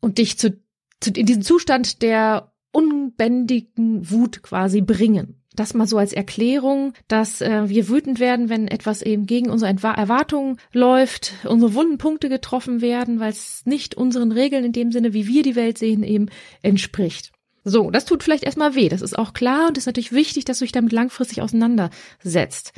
und 0.00 0.18
dich 0.18 0.38
zu, 0.38 0.60
zu 1.00 1.10
in 1.10 1.26
diesen 1.26 1.42
Zustand 1.42 2.02
der 2.02 2.52
unbändigen 2.72 4.10
Wut 4.10 4.42
quasi 4.42 4.80
bringen. 4.80 5.41
Das 5.54 5.74
mal 5.74 5.86
so 5.86 5.98
als 5.98 6.12
Erklärung, 6.12 6.94
dass 7.08 7.42
äh, 7.42 7.68
wir 7.68 7.88
wütend 7.88 8.20
werden, 8.20 8.48
wenn 8.48 8.68
etwas 8.68 9.02
eben 9.02 9.26
gegen 9.26 9.50
unsere 9.50 9.70
Erwartungen 9.70 10.58
läuft, 10.72 11.34
unsere 11.44 11.74
wunden 11.74 11.98
Punkte 11.98 12.28
getroffen 12.28 12.80
werden, 12.80 13.20
weil 13.20 13.32
es 13.32 13.62
nicht 13.66 13.94
unseren 13.94 14.32
Regeln 14.32 14.64
in 14.64 14.72
dem 14.72 14.92
Sinne, 14.92 15.12
wie 15.12 15.26
wir 15.26 15.42
die 15.42 15.56
Welt 15.56 15.76
sehen, 15.76 16.02
eben 16.02 16.28
entspricht. 16.62 17.32
So, 17.64 17.90
das 17.90 18.06
tut 18.06 18.22
vielleicht 18.22 18.44
erstmal 18.44 18.74
weh, 18.74 18.88
das 18.88 19.02
ist 19.02 19.16
auch 19.16 19.34
klar 19.34 19.68
und 19.68 19.78
ist 19.78 19.86
natürlich 19.86 20.12
wichtig, 20.12 20.44
dass 20.44 20.58
du 20.58 20.64
dich 20.64 20.72
damit 20.72 20.92
langfristig 20.92 21.42
auseinandersetzt. 21.42 22.72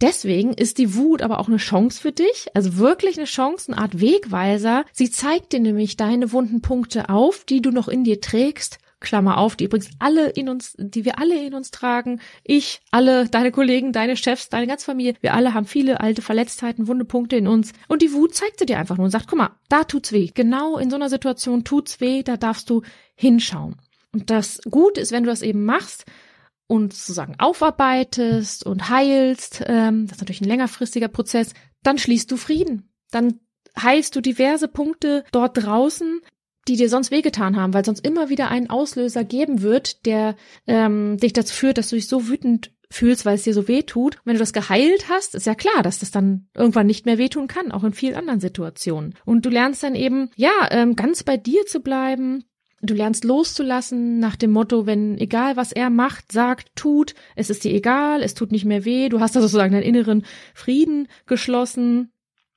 Deswegen 0.00 0.52
ist 0.54 0.78
die 0.78 0.94
Wut 0.94 1.22
aber 1.22 1.38
auch 1.38 1.48
eine 1.48 1.58
Chance 1.58 2.00
für 2.00 2.12
dich, 2.12 2.46
also 2.54 2.76
wirklich 2.76 3.18
eine 3.18 3.26
Chance, 3.26 3.70
eine 3.72 3.80
Art 3.80 4.00
Wegweiser. 4.00 4.84
Sie 4.92 5.10
zeigt 5.10 5.52
dir 5.52 5.60
nämlich 5.60 5.96
deine 5.96 6.32
wunden 6.32 6.62
Punkte 6.62 7.08
auf, 7.08 7.44
die 7.44 7.60
du 7.60 7.70
noch 7.70 7.88
in 7.88 8.04
dir 8.04 8.20
trägst 8.20 8.78
Klammer 9.02 9.38
auf, 9.38 9.56
die 9.56 9.64
übrigens 9.64 9.90
alle 9.98 10.30
in 10.30 10.48
uns, 10.48 10.74
die 10.78 11.04
wir 11.04 11.18
alle 11.18 11.44
in 11.44 11.54
uns 11.54 11.70
tragen. 11.70 12.20
Ich, 12.44 12.80
alle, 12.90 13.28
deine 13.28 13.52
Kollegen, 13.52 13.92
deine 13.92 14.16
Chefs, 14.16 14.48
deine 14.48 14.66
ganze 14.66 14.86
Familie. 14.86 15.14
Wir 15.20 15.34
alle 15.34 15.52
haben 15.52 15.66
viele 15.66 16.00
alte 16.00 16.22
Verletztheiten, 16.22 16.88
wunde 16.88 17.04
Punkte 17.04 17.36
in 17.36 17.46
uns. 17.46 17.72
Und 17.88 18.02
die 18.02 18.12
Wut 18.12 18.34
zeigt 18.34 18.58
sie 18.58 18.66
dir 18.66 18.78
einfach 18.78 18.96
nur 18.96 19.04
und 19.04 19.10
sagt, 19.10 19.28
guck 19.28 19.38
mal, 19.38 19.56
da 19.68 19.84
tut's 19.84 20.12
weh. 20.12 20.30
Genau 20.32 20.78
in 20.78 20.88
so 20.88 20.96
einer 20.96 21.10
Situation 21.10 21.64
tut's 21.64 22.00
weh, 22.00 22.22
da 22.22 22.36
darfst 22.36 22.70
du 22.70 22.82
hinschauen. 23.14 23.76
Und 24.12 24.30
das 24.30 24.60
Gute 24.70 25.00
ist, 25.00 25.12
wenn 25.12 25.24
du 25.24 25.30
das 25.30 25.42
eben 25.42 25.64
machst, 25.64 26.04
und 26.72 26.94
sozusagen 26.94 27.34
aufarbeitest 27.38 28.64
und 28.64 28.88
heilst, 28.88 29.62
ähm, 29.66 30.06
das 30.06 30.16
ist 30.16 30.20
natürlich 30.22 30.40
ein 30.40 30.48
längerfristiger 30.48 31.08
Prozess, 31.08 31.52
dann 31.82 31.98
schließt 31.98 32.30
du 32.30 32.38
Frieden. 32.38 32.88
Dann 33.10 33.40
heilst 33.78 34.16
du 34.16 34.22
diverse 34.22 34.68
Punkte 34.68 35.24
dort 35.32 35.62
draußen, 35.62 36.20
die 36.68 36.76
dir 36.76 36.88
sonst 36.88 37.10
wehgetan 37.10 37.56
haben, 37.56 37.74
weil 37.74 37.84
sonst 37.84 38.06
immer 38.06 38.28
wieder 38.28 38.50
einen 38.50 38.70
Auslöser 38.70 39.24
geben 39.24 39.62
wird, 39.62 40.06
der 40.06 40.36
ähm, 40.66 41.16
dich 41.16 41.32
dazu 41.32 41.54
führt, 41.54 41.78
dass 41.78 41.88
du 41.88 41.96
dich 41.96 42.08
so 42.08 42.28
wütend 42.28 42.72
fühlst, 42.92 43.24
weil 43.24 43.34
es 43.34 43.42
dir 43.42 43.54
so 43.54 43.66
weh 43.68 43.82
tut. 43.82 44.18
Wenn 44.24 44.34
du 44.34 44.38
das 44.38 44.52
geheilt 44.52 45.08
hast, 45.08 45.34
ist 45.34 45.46
ja 45.46 45.54
klar, 45.54 45.82
dass 45.82 45.98
das 45.98 46.10
dann 46.10 46.46
irgendwann 46.54 46.86
nicht 46.86 47.06
mehr 47.06 47.18
wehtun 47.18 47.48
kann, 47.48 47.72
auch 47.72 47.84
in 47.84 47.92
vielen 47.92 48.14
anderen 48.14 48.40
Situationen. 48.40 49.14
Und 49.24 49.44
du 49.44 49.50
lernst 49.50 49.82
dann 49.82 49.94
eben, 49.94 50.30
ja, 50.36 50.68
ähm, 50.70 50.94
ganz 50.94 51.22
bei 51.22 51.36
dir 51.36 51.66
zu 51.66 51.80
bleiben. 51.80 52.44
Du 52.80 52.94
lernst 52.94 53.24
loszulassen 53.24 54.18
nach 54.18 54.36
dem 54.36 54.50
Motto, 54.50 54.86
wenn 54.86 55.16
egal 55.18 55.56
was 55.56 55.72
er 55.72 55.88
macht, 55.88 56.32
sagt, 56.32 56.74
tut, 56.74 57.14
es 57.36 57.48
ist 57.48 57.62
dir 57.64 57.72
egal, 57.72 58.22
es 58.22 58.34
tut 58.34 58.50
nicht 58.50 58.64
mehr 58.64 58.84
weh, 58.84 59.08
du 59.08 59.20
hast 59.20 59.36
da 59.36 59.40
sozusagen 59.40 59.72
deinen 59.72 59.84
inneren 59.84 60.24
Frieden 60.52 61.06
geschlossen 61.26 62.12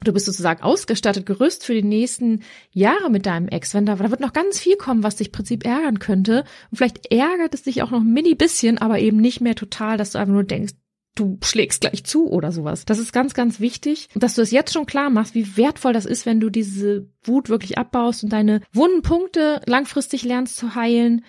Du 0.05 0.13
bist 0.13 0.27
sozusagen 0.27 0.62
ausgestattet, 0.62 1.25
gerüst 1.25 1.65
für 1.65 1.74
die 1.74 1.83
nächsten 1.83 2.43
Jahre 2.71 3.09
mit 3.09 3.25
deinem 3.25 3.47
Ex. 3.47 3.74
Wenn 3.74 3.85
da, 3.85 3.95
da 3.95 4.12
wird 4.12 4.21
noch 4.21 4.33
ganz 4.33 4.59
viel 4.59 4.77
kommen, 4.77 5.03
was 5.03 5.17
dich 5.17 5.27
im 5.27 5.33
Prinzip 5.33 5.65
ärgern 5.65 6.00
könnte. 6.00 6.45
Und 6.71 6.77
vielleicht 6.77 7.12
ärgert 7.12 7.53
es 7.53 7.63
dich 7.63 7.81
auch 7.81 7.91
noch 7.91 8.01
ein 8.01 8.13
mini 8.13 8.35
bisschen, 8.35 8.77
aber 8.77 9.00
eben 9.00 9.17
nicht 9.17 9.41
mehr 9.41 9.55
total, 9.55 9.97
dass 9.97 10.12
du 10.12 10.19
einfach 10.19 10.33
nur 10.33 10.43
denkst, 10.43 10.74
du 11.15 11.39
schlägst 11.41 11.81
gleich 11.81 12.03
zu 12.03 12.29
oder 12.29 12.51
sowas. 12.51 12.85
Das 12.85 13.00
ist 13.00 13.13
ganz, 13.13 13.33
ganz 13.33 13.59
wichtig, 13.59 14.09
dass 14.15 14.35
du 14.35 14.41
es 14.41 14.51
jetzt 14.51 14.74
schon 14.74 14.85
klar 14.85 15.09
machst, 15.09 15.33
wie 15.33 15.57
wertvoll 15.57 15.93
das 15.93 16.05
ist, 16.05 16.25
wenn 16.25 16.39
du 16.39 16.50
diese 16.50 17.09
Wut 17.24 17.50
wirklich 17.50 17.77
abbaust 17.77 18.24
und 18.24 18.31
deine 18.31 18.62
wunden 18.74 19.01
Punkte 19.01 19.62
langfristig 19.65 20.24
lernst 20.24 20.57
zu 20.57 20.75
heilen 20.75 21.24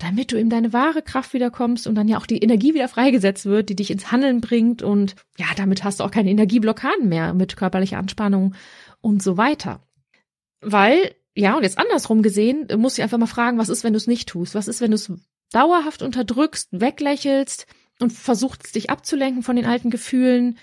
damit 0.00 0.32
du 0.32 0.38
in 0.38 0.48
deine 0.48 0.72
wahre 0.72 1.02
Kraft 1.02 1.34
wiederkommst 1.34 1.86
und 1.86 1.94
dann 1.94 2.08
ja 2.08 2.18
auch 2.18 2.26
die 2.26 2.42
Energie 2.42 2.74
wieder 2.74 2.88
freigesetzt 2.88 3.44
wird, 3.44 3.68
die 3.68 3.76
dich 3.76 3.90
ins 3.90 4.10
Handeln 4.10 4.40
bringt 4.40 4.82
und 4.82 5.14
ja, 5.38 5.46
damit 5.56 5.84
hast 5.84 6.00
du 6.00 6.04
auch 6.04 6.10
keine 6.10 6.30
Energieblockaden 6.30 7.08
mehr 7.08 7.34
mit 7.34 7.56
körperlicher 7.56 7.98
Anspannung 7.98 8.54
und 9.02 9.22
so 9.22 9.36
weiter. 9.36 9.80
Weil, 10.62 11.14
ja, 11.34 11.54
und 11.54 11.62
jetzt 11.62 11.78
andersrum 11.78 12.22
gesehen, 12.22 12.66
musst 12.78 12.96
du 12.96 13.02
einfach 13.02 13.18
mal 13.18 13.26
fragen, 13.26 13.58
was 13.58 13.68
ist, 13.68 13.84
wenn 13.84 13.92
du 13.92 13.98
es 13.98 14.06
nicht 14.06 14.28
tust? 14.28 14.54
Was 14.54 14.68
ist, 14.68 14.80
wenn 14.80 14.90
du 14.90 14.94
es 14.94 15.12
dauerhaft 15.52 16.02
unterdrückst, 16.02 16.68
weglächelst 16.72 17.66
und 18.00 18.12
versuchst, 18.12 18.74
dich 18.74 18.88
abzulenken 18.88 19.42
von 19.42 19.56
den 19.56 19.66
alten 19.66 19.90
Gefühlen? 19.90 20.58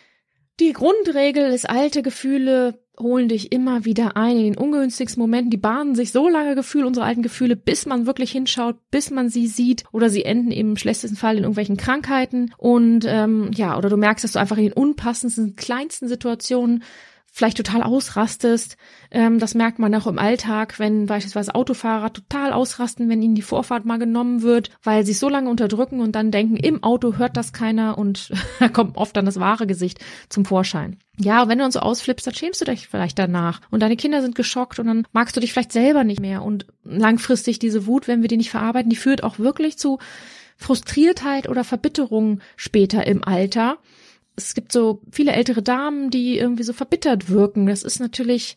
Die 0.60 0.74
Grundregel 0.74 1.52
ist, 1.52 1.70
alte 1.70 2.02
Gefühle 2.02 2.80
holen 3.00 3.30
dich 3.30 3.52
immer 3.52 3.86
wieder 3.86 4.18
ein 4.18 4.38
in 4.38 4.44
den 4.44 4.58
ungünstigsten 4.58 5.22
Momenten. 5.22 5.52
Die 5.52 5.58
bahnen 5.58 5.96
sich 5.96 6.12
so 6.12 6.28
lange 6.30 6.56
Gefühle, 6.56 6.88
unsere 6.88 7.06
alten 7.06 7.22
Gefühle, 7.22 7.56
bis 7.56 7.86
man 7.86 8.06
wirklich 8.06 8.32
hinschaut, 8.32 8.78
bis 8.92 9.12
man 9.12 9.30
sie 9.30 9.48
sieht 9.48 9.84
oder 9.92 10.10
sie 10.10 10.26
enden 10.26 10.52
im 10.52 10.78
schlechtesten 10.78 11.18
Fall 11.18 11.38
in 11.38 11.44
irgendwelchen 11.44 11.78
Krankheiten. 11.78 12.54
Und 12.58 13.06
ähm, 13.08 13.52
ja, 13.54 13.78
oder 13.78 13.90
du 13.90 13.98
merkst, 13.98 14.24
dass 14.24 14.34
du 14.34 14.40
einfach 14.40 14.58
in 14.58 14.66
den 14.66 14.74
unpassendsten, 14.74 15.56
kleinsten 15.56 16.08
Situationen 16.08 16.84
vielleicht 17.38 17.58
total 17.58 17.84
ausrastest. 17.84 18.78
Ähm, 19.12 19.38
das 19.38 19.54
merkt 19.54 19.78
man 19.78 19.94
auch 19.94 20.08
im 20.08 20.18
Alltag, 20.18 20.80
wenn 20.80 21.06
beispielsweise 21.06 21.54
Autofahrer 21.54 22.12
total 22.12 22.52
ausrasten, 22.52 23.10
wenn 23.10 23.22
ihnen 23.22 23.36
die 23.36 23.44
Vorfahrt 23.44 23.86
mal 23.86 24.00
genommen 24.00 24.42
wird, 24.42 24.72
weil 24.82 25.06
sie 25.06 25.14
so 25.14 25.30
lange 25.30 25.48
unterdrücken 25.48 26.00
und 26.00 26.14
dann 26.14 26.32
denken, 26.32 26.58
im 26.58 26.84
Auto 26.84 27.18
hört 27.18 27.38
das 27.38 27.54
keiner 27.54 28.00
und 28.00 28.32
da 28.60 28.70
kommt 28.70 28.98
oft 28.98 29.16
dann 29.16 29.26
das 29.26 29.40
wahre 29.40 29.68
Gesicht 29.68 30.00
zum 30.30 30.46
Vorschein. 30.46 30.98
Ja, 31.20 31.48
wenn 31.48 31.60
du 31.60 31.64
dann 31.64 31.72
so 31.72 31.80
ausflippst, 31.80 32.26
dann 32.26 32.34
schämst 32.34 32.60
du 32.62 32.66
dich 32.66 32.88
vielleicht 32.88 33.20
danach 33.20 33.62
und 33.70 33.82
deine 33.82 33.98
Kinder 33.98 34.24
sind 34.24 34.34
geschockt 34.34 34.80
und 34.80 34.88
dann 34.88 35.08
magst 35.12 35.36
du 35.36 35.40
dich 35.40 35.54
vielleicht 35.54 35.74
selber 35.74 36.04
nicht 36.04 36.20
mehr 36.20 36.42
und 36.42 36.66
langfristig 36.84 37.60
diese 37.60 37.86
Wut, 37.86 38.08
wenn 38.08 38.24
wir 38.24 38.30
die 38.30 38.38
nicht 38.38 38.50
verarbeiten, 38.50 38.90
die 38.90 38.96
führt 38.96 39.24
auch 39.24 39.38
wirklich 39.38 39.78
zu 39.78 40.00
Frustriertheit 40.58 41.48
oder 41.48 41.64
Verbitterung 41.64 42.40
später 42.56 43.06
im 43.06 43.24
Alter 43.24 43.78
es 44.38 44.54
gibt 44.54 44.72
so 44.72 45.02
viele 45.12 45.34
ältere 45.34 45.64
Damen, 45.64 46.10
die 46.10 46.38
irgendwie 46.38 46.64
so 46.64 46.72
verbittert 46.72 47.30
wirken. 47.30 47.66
Das 47.66 47.84
ist 47.84 48.00
natürlich, 48.00 48.56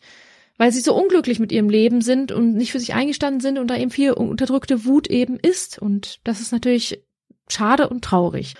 weil 0.57 0.71
sie 0.71 0.79
so 0.79 0.95
unglücklich 0.95 1.39
mit 1.39 1.51
ihrem 1.51 1.69
Leben 1.69 2.01
sind 2.01 2.31
und 2.31 2.53
nicht 2.53 2.71
für 2.71 2.79
sich 2.79 2.93
eingestanden 2.93 3.41
sind 3.41 3.57
und 3.57 3.67
da 3.67 3.75
eben 3.75 3.91
viel 3.91 4.11
unterdrückte 4.13 4.85
Wut 4.85 5.07
eben 5.07 5.37
ist. 5.37 5.79
Und 5.79 6.19
das 6.23 6.39
ist 6.39 6.51
natürlich 6.51 7.03
schade 7.49 7.89
und 7.89 8.03
traurig. 8.03 8.53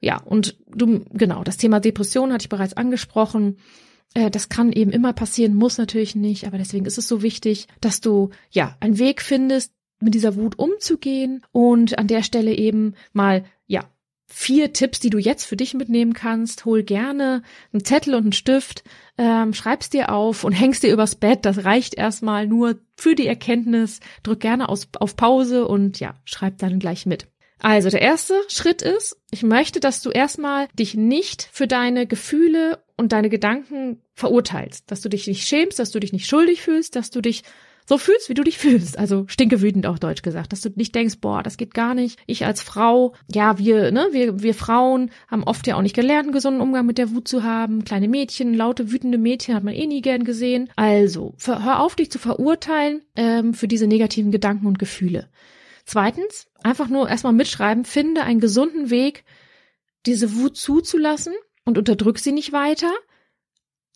Ja, 0.00 0.20
und 0.22 0.58
du, 0.68 1.04
genau, 1.10 1.42
das 1.42 1.56
Thema 1.56 1.80
Depression 1.80 2.32
hatte 2.32 2.44
ich 2.44 2.50
bereits 2.50 2.76
angesprochen. 2.76 3.56
Äh, 4.14 4.30
das 4.30 4.50
kann 4.50 4.70
eben 4.70 4.90
immer 4.90 5.14
passieren, 5.14 5.54
muss 5.54 5.78
natürlich 5.78 6.14
nicht, 6.14 6.46
aber 6.46 6.58
deswegen 6.58 6.84
ist 6.84 6.98
es 6.98 7.08
so 7.08 7.22
wichtig, 7.22 7.66
dass 7.80 8.00
du 8.00 8.30
ja 8.50 8.76
einen 8.80 8.98
Weg 8.98 9.22
findest, 9.22 9.72
mit 10.00 10.14
dieser 10.14 10.36
Wut 10.36 10.58
umzugehen 10.58 11.42
und 11.50 11.98
an 11.98 12.06
der 12.06 12.22
Stelle 12.22 12.54
eben 12.54 12.94
mal 13.12 13.44
vier 14.30 14.74
Tipps, 14.74 15.00
die 15.00 15.10
du 15.10 15.18
jetzt 15.18 15.44
für 15.44 15.56
dich 15.56 15.74
mitnehmen 15.74 16.12
kannst. 16.12 16.66
Hol 16.66 16.82
gerne 16.82 17.42
einen 17.72 17.84
Zettel 17.84 18.14
und 18.14 18.24
einen 18.24 18.32
Stift, 18.32 18.84
ähm, 19.16 19.54
schreib's 19.54 19.88
dir 19.88 20.12
auf 20.12 20.44
und 20.44 20.52
hängst 20.52 20.82
dir 20.82 20.92
übers 20.92 21.16
Bett. 21.16 21.44
Das 21.44 21.64
reicht 21.64 21.94
erstmal 21.94 22.46
nur 22.46 22.76
für 22.94 23.14
die 23.14 23.26
Erkenntnis. 23.26 24.00
Drück 24.22 24.40
gerne 24.40 24.68
aus, 24.68 24.88
auf 25.00 25.16
Pause 25.16 25.66
und 25.66 25.98
ja, 25.98 26.14
schreib 26.24 26.58
dann 26.58 26.78
gleich 26.78 27.06
mit. 27.06 27.26
Also 27.60 27.90
der 27.90 28.02
erste 28.02 28.34
Schritt 28.48 28.82
ist, 28.82 29.16
ich 29.30 29.42
möchte, 29.42 29.80
dass 29.80 30.02
du 30.02 30.10
erstmal 30.10 30.68
dich 30.78 30.94
nicht 30.94 31.48
für 31.50 31.66
deine 31.66 32.06
Gefühle 32.06 32.84
und 32.96 33.12
deine 33.12 33.30
Gedanken 33.30 34.00
verurteilst, 34.14 34.90
dass 34.90 35.00
du 35.00 35.08
dich 35.08 35.26
nicht 35.26 35.48
schämst, 35.48 35.78
dass 35.78 35.90
du 35.90 35.98
dich 35.98 36.12
nicht 36.12 36.28
schuldig 36.28 36.62
fühlst, 36.62 36.94
dass 36.94 37.10
du 37.10 37.20
dich 37.20 37.42
so 37.88 37.96
fühlst, 37.96 38.28
wie 38.28 38.34
du 38.34 38.44
dich 38.44 38.58
fühlst. 38.58 38.98
Also 38.98 39.24
stinkewütend 39.28 39.86
auch 39.86 39.98
deutsch 39.98 40.20
gesagt, 40.20 40.52
dass 40.52 40.60
du 40.60 40.68
nicht 40.74 40.94
denkst, 40.94 41.20
boah, 41.22 41.42
das 41.42 41.56
geht 41.56 41.72
gar 41.72 41.94
nicht. 41.94 42.18
Ich 42.26 42.44
als 42.44 42.60
Frau, 42.60 43.14
ja, 43.32 43.58
wir, 43.58 43.90
ne, 43.92 44.08
wir, 44.12 44.42
wir 44.42 44.54
Frauen 44.54 45.10
haben 45.26 45.42
oft 45.42 45.66
ja 45.66 45.74
auch 45.74 45.80
nicht 45.80 45.96
gelernt, 45.96 46.24
einen 46.24 46.32
gesunden 46.32 46.60
Umgang 46.60 46.84
mit 46.84 46.98
der 46.98 47.12
Wut 47.12 47.26
zu 47.26 47.44
haben. 47.44 47.84
Kleine 47.84 48.08
Mädchen, 48.08 48.52
laute, 48.52 48.92
wütende 48.92 49.16
Mädchen 49.16 49.54
hat 49.54 49.64
man 49.64 49.72
eh 49.72 49.86
nie 49.86 50.02
gern 50.02 50.24
gesehen. 50.24 50.68
Also, 50.76 51.34
hör 51.46 51.80
auf, 51.80 51.96
dich 51.96 52.10
zu 52.10 52.18
verurteilen 52.18 53.00
ähm, 53.16 53.54
für 53.54 53.68
diese 53.68 53.86
negativen 53.86 54.32
Gedanken 54.32 54.66
und 54.66 54.78
Gefühle. 54.78 55.30
Zweitens, 55.86 56.46
einfach 56.62 56.88
nur 56.88 57.08
erstmal 57.08 57.32
mitschreiben, 57.32 57.86
finde 57.86 58.22
einen 58.22 58.40
gesunden 58.40 58.90
Weg, 58.90 59.24
diese 60.04 60.36
Wut 60.36 60.58
zuzulassen 60.58 61.32
und 61.64 61.78
unterdrück 61.78 62.18
sie 62.18 62.32
nicht 62.32 62.52
weiter. 62.52 62.92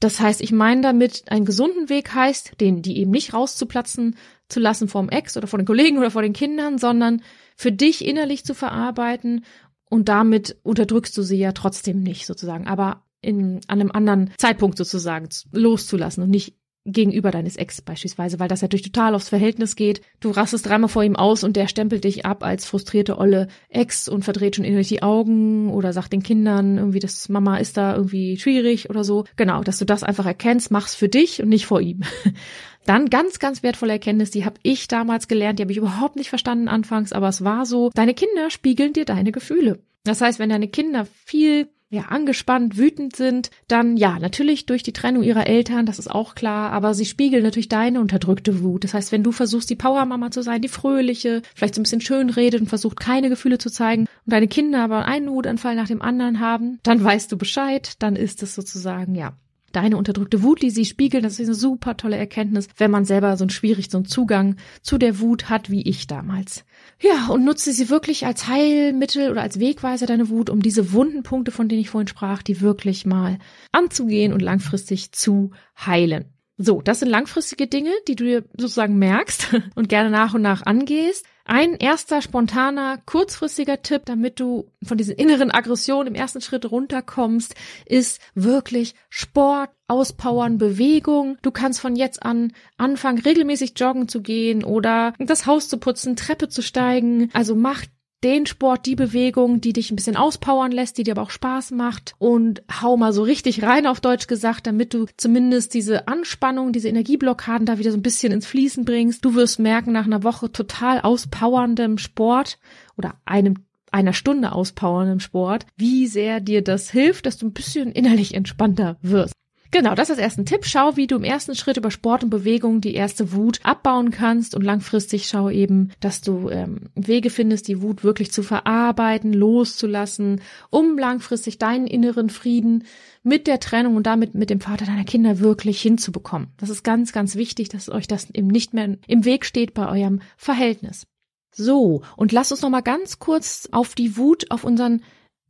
Das 0.03 0.19
heißt, 0.19 0.41
ich 0.41 0.51
meine 0.51 0.81
damit, 0.81 1.31
einen 1.31 1.45
gesunden 1.45 1.89
Weg 1.89 2.13
heißt, 2.13 2.61
den, 2.61 2.83
die 2.83 2.99
eben 2.99 3.13
nicht 3.13 3.35
rauszuplatzen 3.35 4.17
zu 4.49 4.59
lassen 4.59 4.89
vom 4.89 5.09
Ex 5.09 5.37
oder 5.37 5.47
vor 5.47 5.61
den 5.61 5.67
Kollegen 5.67 5.99
oder 5.99 6.11
vor 6.11 6.23
den 6.23 6.33
Kindern, 6.33 6.77
sondern 6.77 7.23
für 7.57 7.71
dich 7.71 8.05
innerlich 8.05 8.45
zu 8.45 8.53
verarbeiten 8.53 9.45
und 9.89 10.09
damit 10.09 10.57
unterdrückst 10.65 11.17
du 11.17 11.23
sie 11.23 11.39
ja 11.39 11.53
trotzdem 11.53 12.03
nicht 12.03 12.27
sozusagen, 12.27 12.67
aber 12.67 13.05
in, 13.21 13.61
an 13.69 13.81
einem 13.81 13.93
anderen 13.93 14.33
Zeitpunkt 14.39 14.77
sozusagen 14.77 15.29
loszulassen 15.53 16.25
und 16.25 16.31
nicht 16.31 16.57
gegenüber 16.85 17.31
deines 17.31 17.57
Ex 17.57 17.81
beispielsweise, 17.81 18.41
weil 18.41 18.49
das 18.49 18.63
natürlich 18.63 18.83
total 18.83 19.15
aufs 19.15 19.29
Verhältnis 19.29 19.77
geht. 19.77 20.01
Du 20.21 20.31
rastest 20.31 20.67
dreimal 20.67 20.89
vor 20.89 21.05
ihm 21.05 21.17
aus 21.17 21.45
und 21.45 21.57
der 21.57 21.69
stempelt 21.69 22.05
dich 22.05 22.27
ab 22.27 22.43
als 22.43 22.67
frustrierte 22.67 23.19
olle 23.19 23.49
Ex 23.69 24.09
und 24.09 24.25
verdreht 24.25 24.57
schon 24.57 24.65
innerlich 24.65 24.89
die 24.89 25.03
Augen 25.03 25.71
oder 25.71 25.93
sagt 25.93 26.13
den 26.13 26.23
Kindern 26.23 26.79
irgendwie, 26.79 26.99
dass 26.99 27.29
Mama 27.29 27.59
ist 27.59 27.77
da 27.77 27.95
irgendwie 27.95 28.37
schwierig 28.37 28.91
oder 28.91 29.05
so. 29.05 29.25
Genau, 29.37 29.63
dass 29.63 29.79
du 29.79 29.85
das 29.85 30.03
einfach 30.03 30.27
erkennst, 30.27 30.71
mach's 30.71 30.95
für 30.95 31.09
dich 31.09 31.43
und 31.43 31.49
nicht 31.49 31.67
vor 31.67 31.81
ihm. 31.81 32.01
Dann 32.85 33.11
ganz, 33.11 33.39
ganz 33.39 33.63
wertvolle 33.63 33.93
Erkenntnis, 33.93 34.33
die 34.33 34.45
habe 34.45 34.59
ich 34.65 34.89
damals 34.89 35.29
gelernt, 35.29 35.59
die 35.59 35.63
habe 35.63 35.71
ich 35.71 35.79
überhaupt 35.79 36.17
nicht 36.17 36.31
verstanden 36.31 36.67
anfangs, 36.67 37.13
aber 37.13 37.29
es 37.29 37.45
war 37.45 37.65
so, 37.65 37.91
deine 37.95 38.15
Kinder 38.15 38.51
spiegeln 38.51 38.93
dir 38.93 39.05
deine 39.05 39.31
Gefühle. 39.31 39.79
Das 40.03 40.21
heißt, 40.21 40.41
wenn 40.41 40.51
deine 40.51 40.67
Kinder 40.67 41.07
viel 41.25 41.69
ja, 41.93 42.07
angespannt, 42.09 42.79
wütend 42.79 43.15
sind, 43.17 43.51
dann 43.69 43.99
ja, 43.99 44.19
natürlich 44.19 44.65
durch 44.65 44.83
die 44.83 44.95
Trennung 44.95 45.23
ihrer 45.23 45.47
Eltern, 45.47 45.85
das 45.85 45.99
ist 45.99 46.11
auch 46.11 46.35
klar, 46.35 46.73
aber 46.73 46.95
sie 46.95 47.05
spiegeln 47.05 47.43
natürlich 47.43 47.69
deine 47.69 48.01
unterdrückte 48.01 48.63
Wut. 48.63 48.85
Das 48.85 48.95
heißt, 48.95 49.13
wenn 49.13 49.23
du 49.23 49.31
versuchst, 49.31 49.69
die 49.69 49.77
Powermama 49.77 50.31
zu 50.31 50.43
sein, 50.43 50.63
die 50.63 50.69
fröhliche, 50.69 51.43
vielleicht 51.55 51.75
so 51.75 51.81
ein 51.81 51.83
bisschen 51.83 52.01
schön 52.01 52.31
redet 52.31 52.63
und 52.63 52.69
versucht, 52.69 52.99
keine 52.99 53.29
Gefühle 53.29 53.59
zu 53.59 53.71
zeigen 53.71 54.07
und 54.25 54.33
deine 54.33 54.49
Kinder 54.49 54.83
aber 54.83 55.05
einen 55.05 55.29
Wutanfall 55.29 55.77
nach 55.77 55.87
dem 55.87 56.01
anderen 56.01 56.41
haben, 56.41 56.79
dann 56.83 57.05
weißt 57.05 57.31
du 57.31 57.37
Bescheid, 57.37 57.93
dann 57.99 58.17
ist 58.17 58.43
es 58.43 58.55
sozusagen, 58.55 59.15
ja, 59.15 59.35
deine 59.73 59.97
unterdrückte 59.97 60.43
Wut, 60.43 60.63
die 60.63 60.71
sie 60.71 60.85
spiegeln, 60.85 61.23
das 61.23 61.39
ist 61.39 61.47
eine 61.47 61.55
super 61.55 61.97
tolle 61.97 62.17
Erkenntnis, 62.17 62.69
wenn 62.77 62.91
man 62.91 63.05
selber 63.05 63.37
so 63.37 63.45
einen 63.45 63.51
schwierig 63.51 63.91
so 63.91 63.99
einen 63.99 64.07
Zugang 64.07 64.57
zu 64.83 64.99
der 64.99 65.21
Wut 65.21 65.49
hat, 65.49 65.71
wie 65.71 65.83
ich 65.83 66.07
damals. 66.07 66.65
Ja, 67.01 67.29
und 67.29 67.45
nutze 67.45 67.73
sie 67.73 67.91
wirklich 67.91 68.27
als 68.27 68.49
Heilmittel 68.49 69.31
oder 69.31 69.43
als 69.43 69.59
Wegweiser 69.59 70.07
deine 70.07 70.29
Wut, 70.29 70.51
um 70.51 70.63
diese 70.63 70.93
wunden 70.93 71.23
Punkte, 71.23 71.51
von 71.51 71.69
denen 71.69 71.81
ich 71.81 71.91
vorhin 71.91 72.09
sprach, 72.09 72.43
die 72.43 72.61
wirklich 72.61 73.07
mal 73.07 73.39
anzugehen 73.73 74.33
und 74.33 74.41
langfristig 74.41 75.13
zu 75.13 75.51
heilen. 75.79 76.27
So, 76.59 76.81
das 76.81 77.01
sind 77.01 77.09
langfristige 77.09 77.67
Dinge, 77.67 77.91
die 78.07 78.15
du 78.15 78.25
dir 78.25 78.45
sozusagen 78.57 78.99
merkst 78.99 79.57
und 79.75 79.89
gerne 79.89 80.11
nach 80.11 80.35
und 80.35 80.43
nach 80.43 80.65
angehst. 80.65 81.27
Ein 81.45 81.75
erster 81.75 82.23
spontaner, 82.23 82.99
kurzfristiger 83.05 83.83
Tipp, 83.83 84.03
damit 84.05 84.39
du 84.39 84.71
von 84.83 84.97
diesen 84.97 85.17
inneren 85.17 85.51
Aggressionen 85.51 86.09
im 86.09 86.15
ersten 86.15 86.41
Schritt 86.41 86.71
runterkommst, 86.71 87.55
ist 87.87 88.21
wirklich 88.35 88.95
Sport, 89.09 89.71
Auspowern, 89.89 90.59
Bewegung. 90.59 91.39
Du 91.43 91.51
kannst 91.51 91.81
von 91.81 91.97
jetzt 91.97 92.23
an 92.23 92.53
anfangen, 92.79 93.19
regelmäßig 93.19 93.75
joggen 93.77 94.09
zu 94.09 94.23
gehen 94.23 94.65
oder 94.65 95.13
das 95.19 95.47
Haus 95.47 95.69
zu 95.69 95.79
putzen, 95.79 96.17
Treppe 96.17 96.49
zu 96.49 96.63
steigen. 96.63 97.31
Also 97.33 97.55
mach 97.55 97.85
den 98.25 98.47
Sport, 98.47 98.87
die 98.87 98.97
Bewegung, 98.97 99.61
die 99.61 99.73
dich 99.73 99.91
ein 99.91 99.97
bisschen 99.97 100.17
auspowern 100.17 100.73
lässt, 100.73 100.99
die 100.99 101.03
dir 101.03 101.13
aber 101.13 101.23
auch 101.23 101.31
Spaß 101.31 101.73
macht 101.73 102.15
und 102.19 102.63
hau 102.81 102.97
mal 102.97 103.13
so 103.13 103.23
richtig 103.23 103.63
rein 103.63 103.87
auf 103.87 104.01
Deutsch 104.01 104.27
gesagt, 104.27 104.67
damit 104.67 104.95
du 104.95 105.07
zumindest 105.17 105.75
diese 105.75 106.09
Anspannung, 106.09 106.73
diese 106.73 106.89
Energieblockaden 106.89 107.67
da 107.67 107.79
wieder 107.79 107.91
so 107.91 107.97
ein 107.97 108.03
bisschen 108.03 108.33
ins 108.33 108.47
Fließen 108.47 108.85
bringst. 108.85 109.25
Du 109.25 109.35
wirst 109.35 109.59
merken, 109.59 109.93
nach 109.93 110.07
einer 110.07 110.23
Woche 110.23 110.53
total 110.53 111.01
auspowerndem 111.01 111.99
Sport 111.99 112.59
oder 112.97 113.15
einem 113.25 113.65
einer 113.91 114.15
Stunde 114.15 114.53
auspowerndem 114.53 115.21
Sport, 115.21 115.67
wie 115.77 116.07
sehr 116.07 116.41
dir 116.41 116.63
das 116.63 116.91
hilft, 116.91 117.27
dass 117.27 117.37
du 117.37 117.47
ein 117.47 117.53
bisschen 117.53 117.93
innerlich 117.93 118.35
entspannter 118.35 118.97
wirst. 119.03 119.35
Genau, 119.73 119.95
das 119.95 120.11
ist 120.11 120.19
als 120.19 120.25
ersten 120.25 120.45
Tipp. 120.45 120.67
Schau, 120.67 120.97
wie 120.97 121.07
du 121.07 121.17
im 121.17 121.25
ersten 121.25 121.55
Schritt 121.55 121.79
über 121.79 121.91
Sport 121.91 122.25
und 122.25 122.29
Bewegung 122.29 122.83
die 122.83 122.95
erste 122.95 123.33
Wut 123.33 123.59
abbauen 123.63 124.11
kannst 124.11 124.55
und 124.55 124.61
langfristig 124.61 125.27
schau 125.29 125.49
eben, 125.49 125.93
dass 125.99 126.21
du 126.21 126.51
ähm, 126.51 126.91
Wege 126.95 127.31
findest, 127.31 127.69
die 127.69 127.81
Wut 127.81 128.05
wirklich 128.05 128.31
zu 128.33 128.43
verarbeiten, 128.43 129.33
loszulassen, 129.33 130.43
um 130.69 130.99
langfristig 130.99 131.57
deinen 131.57 131.87
inneren 131.87 132.29
Frieden 132.29 132.85
mit 133.23 133.47
der 133.47 133.61
Trennung 133.61 133.97
und 133.97 134.07
damit 134.07 134.35
mit 134.35 134.51
dem 134.51 134.61
Vater 134.61 134.85
deiner 134.85 135.05
Kinder 135.05 135.41
wirklich 135.41 135.81
hinzubekommen. 135.81 136.49
Das 136.59 136.69
ist 136.69 136.83
ganz, 136.83 137.15
ganz 137.15 137.37
wichtig, 137.37 137.71
dass 137.71 137.89
euch 137.89 138.07
das 138.07 138.29
eben 138.31 138.49
nicht 138.49 138.75
mehr 138.75 138.99
im 139.07 139.25
Weg 139.25 139.47
steht 139.47 139.73
bei 139.73 139.89
eurem 139.89 140.21
Verhältnis. 140.37 141.07
So, 141.55 142.03
und 142.17 142.31
lass 142.31 142.53
uns 142.53 142.61
noch 142.61 142.71
mal 142.71 142.83
ganz 142.83 143.19
kurz 143.19 143.71
auf 143.73 143.95
die 143.95 144.19
Wut, 144.19 144.51
auf 144.51 144.65
unseren 144.65 145.03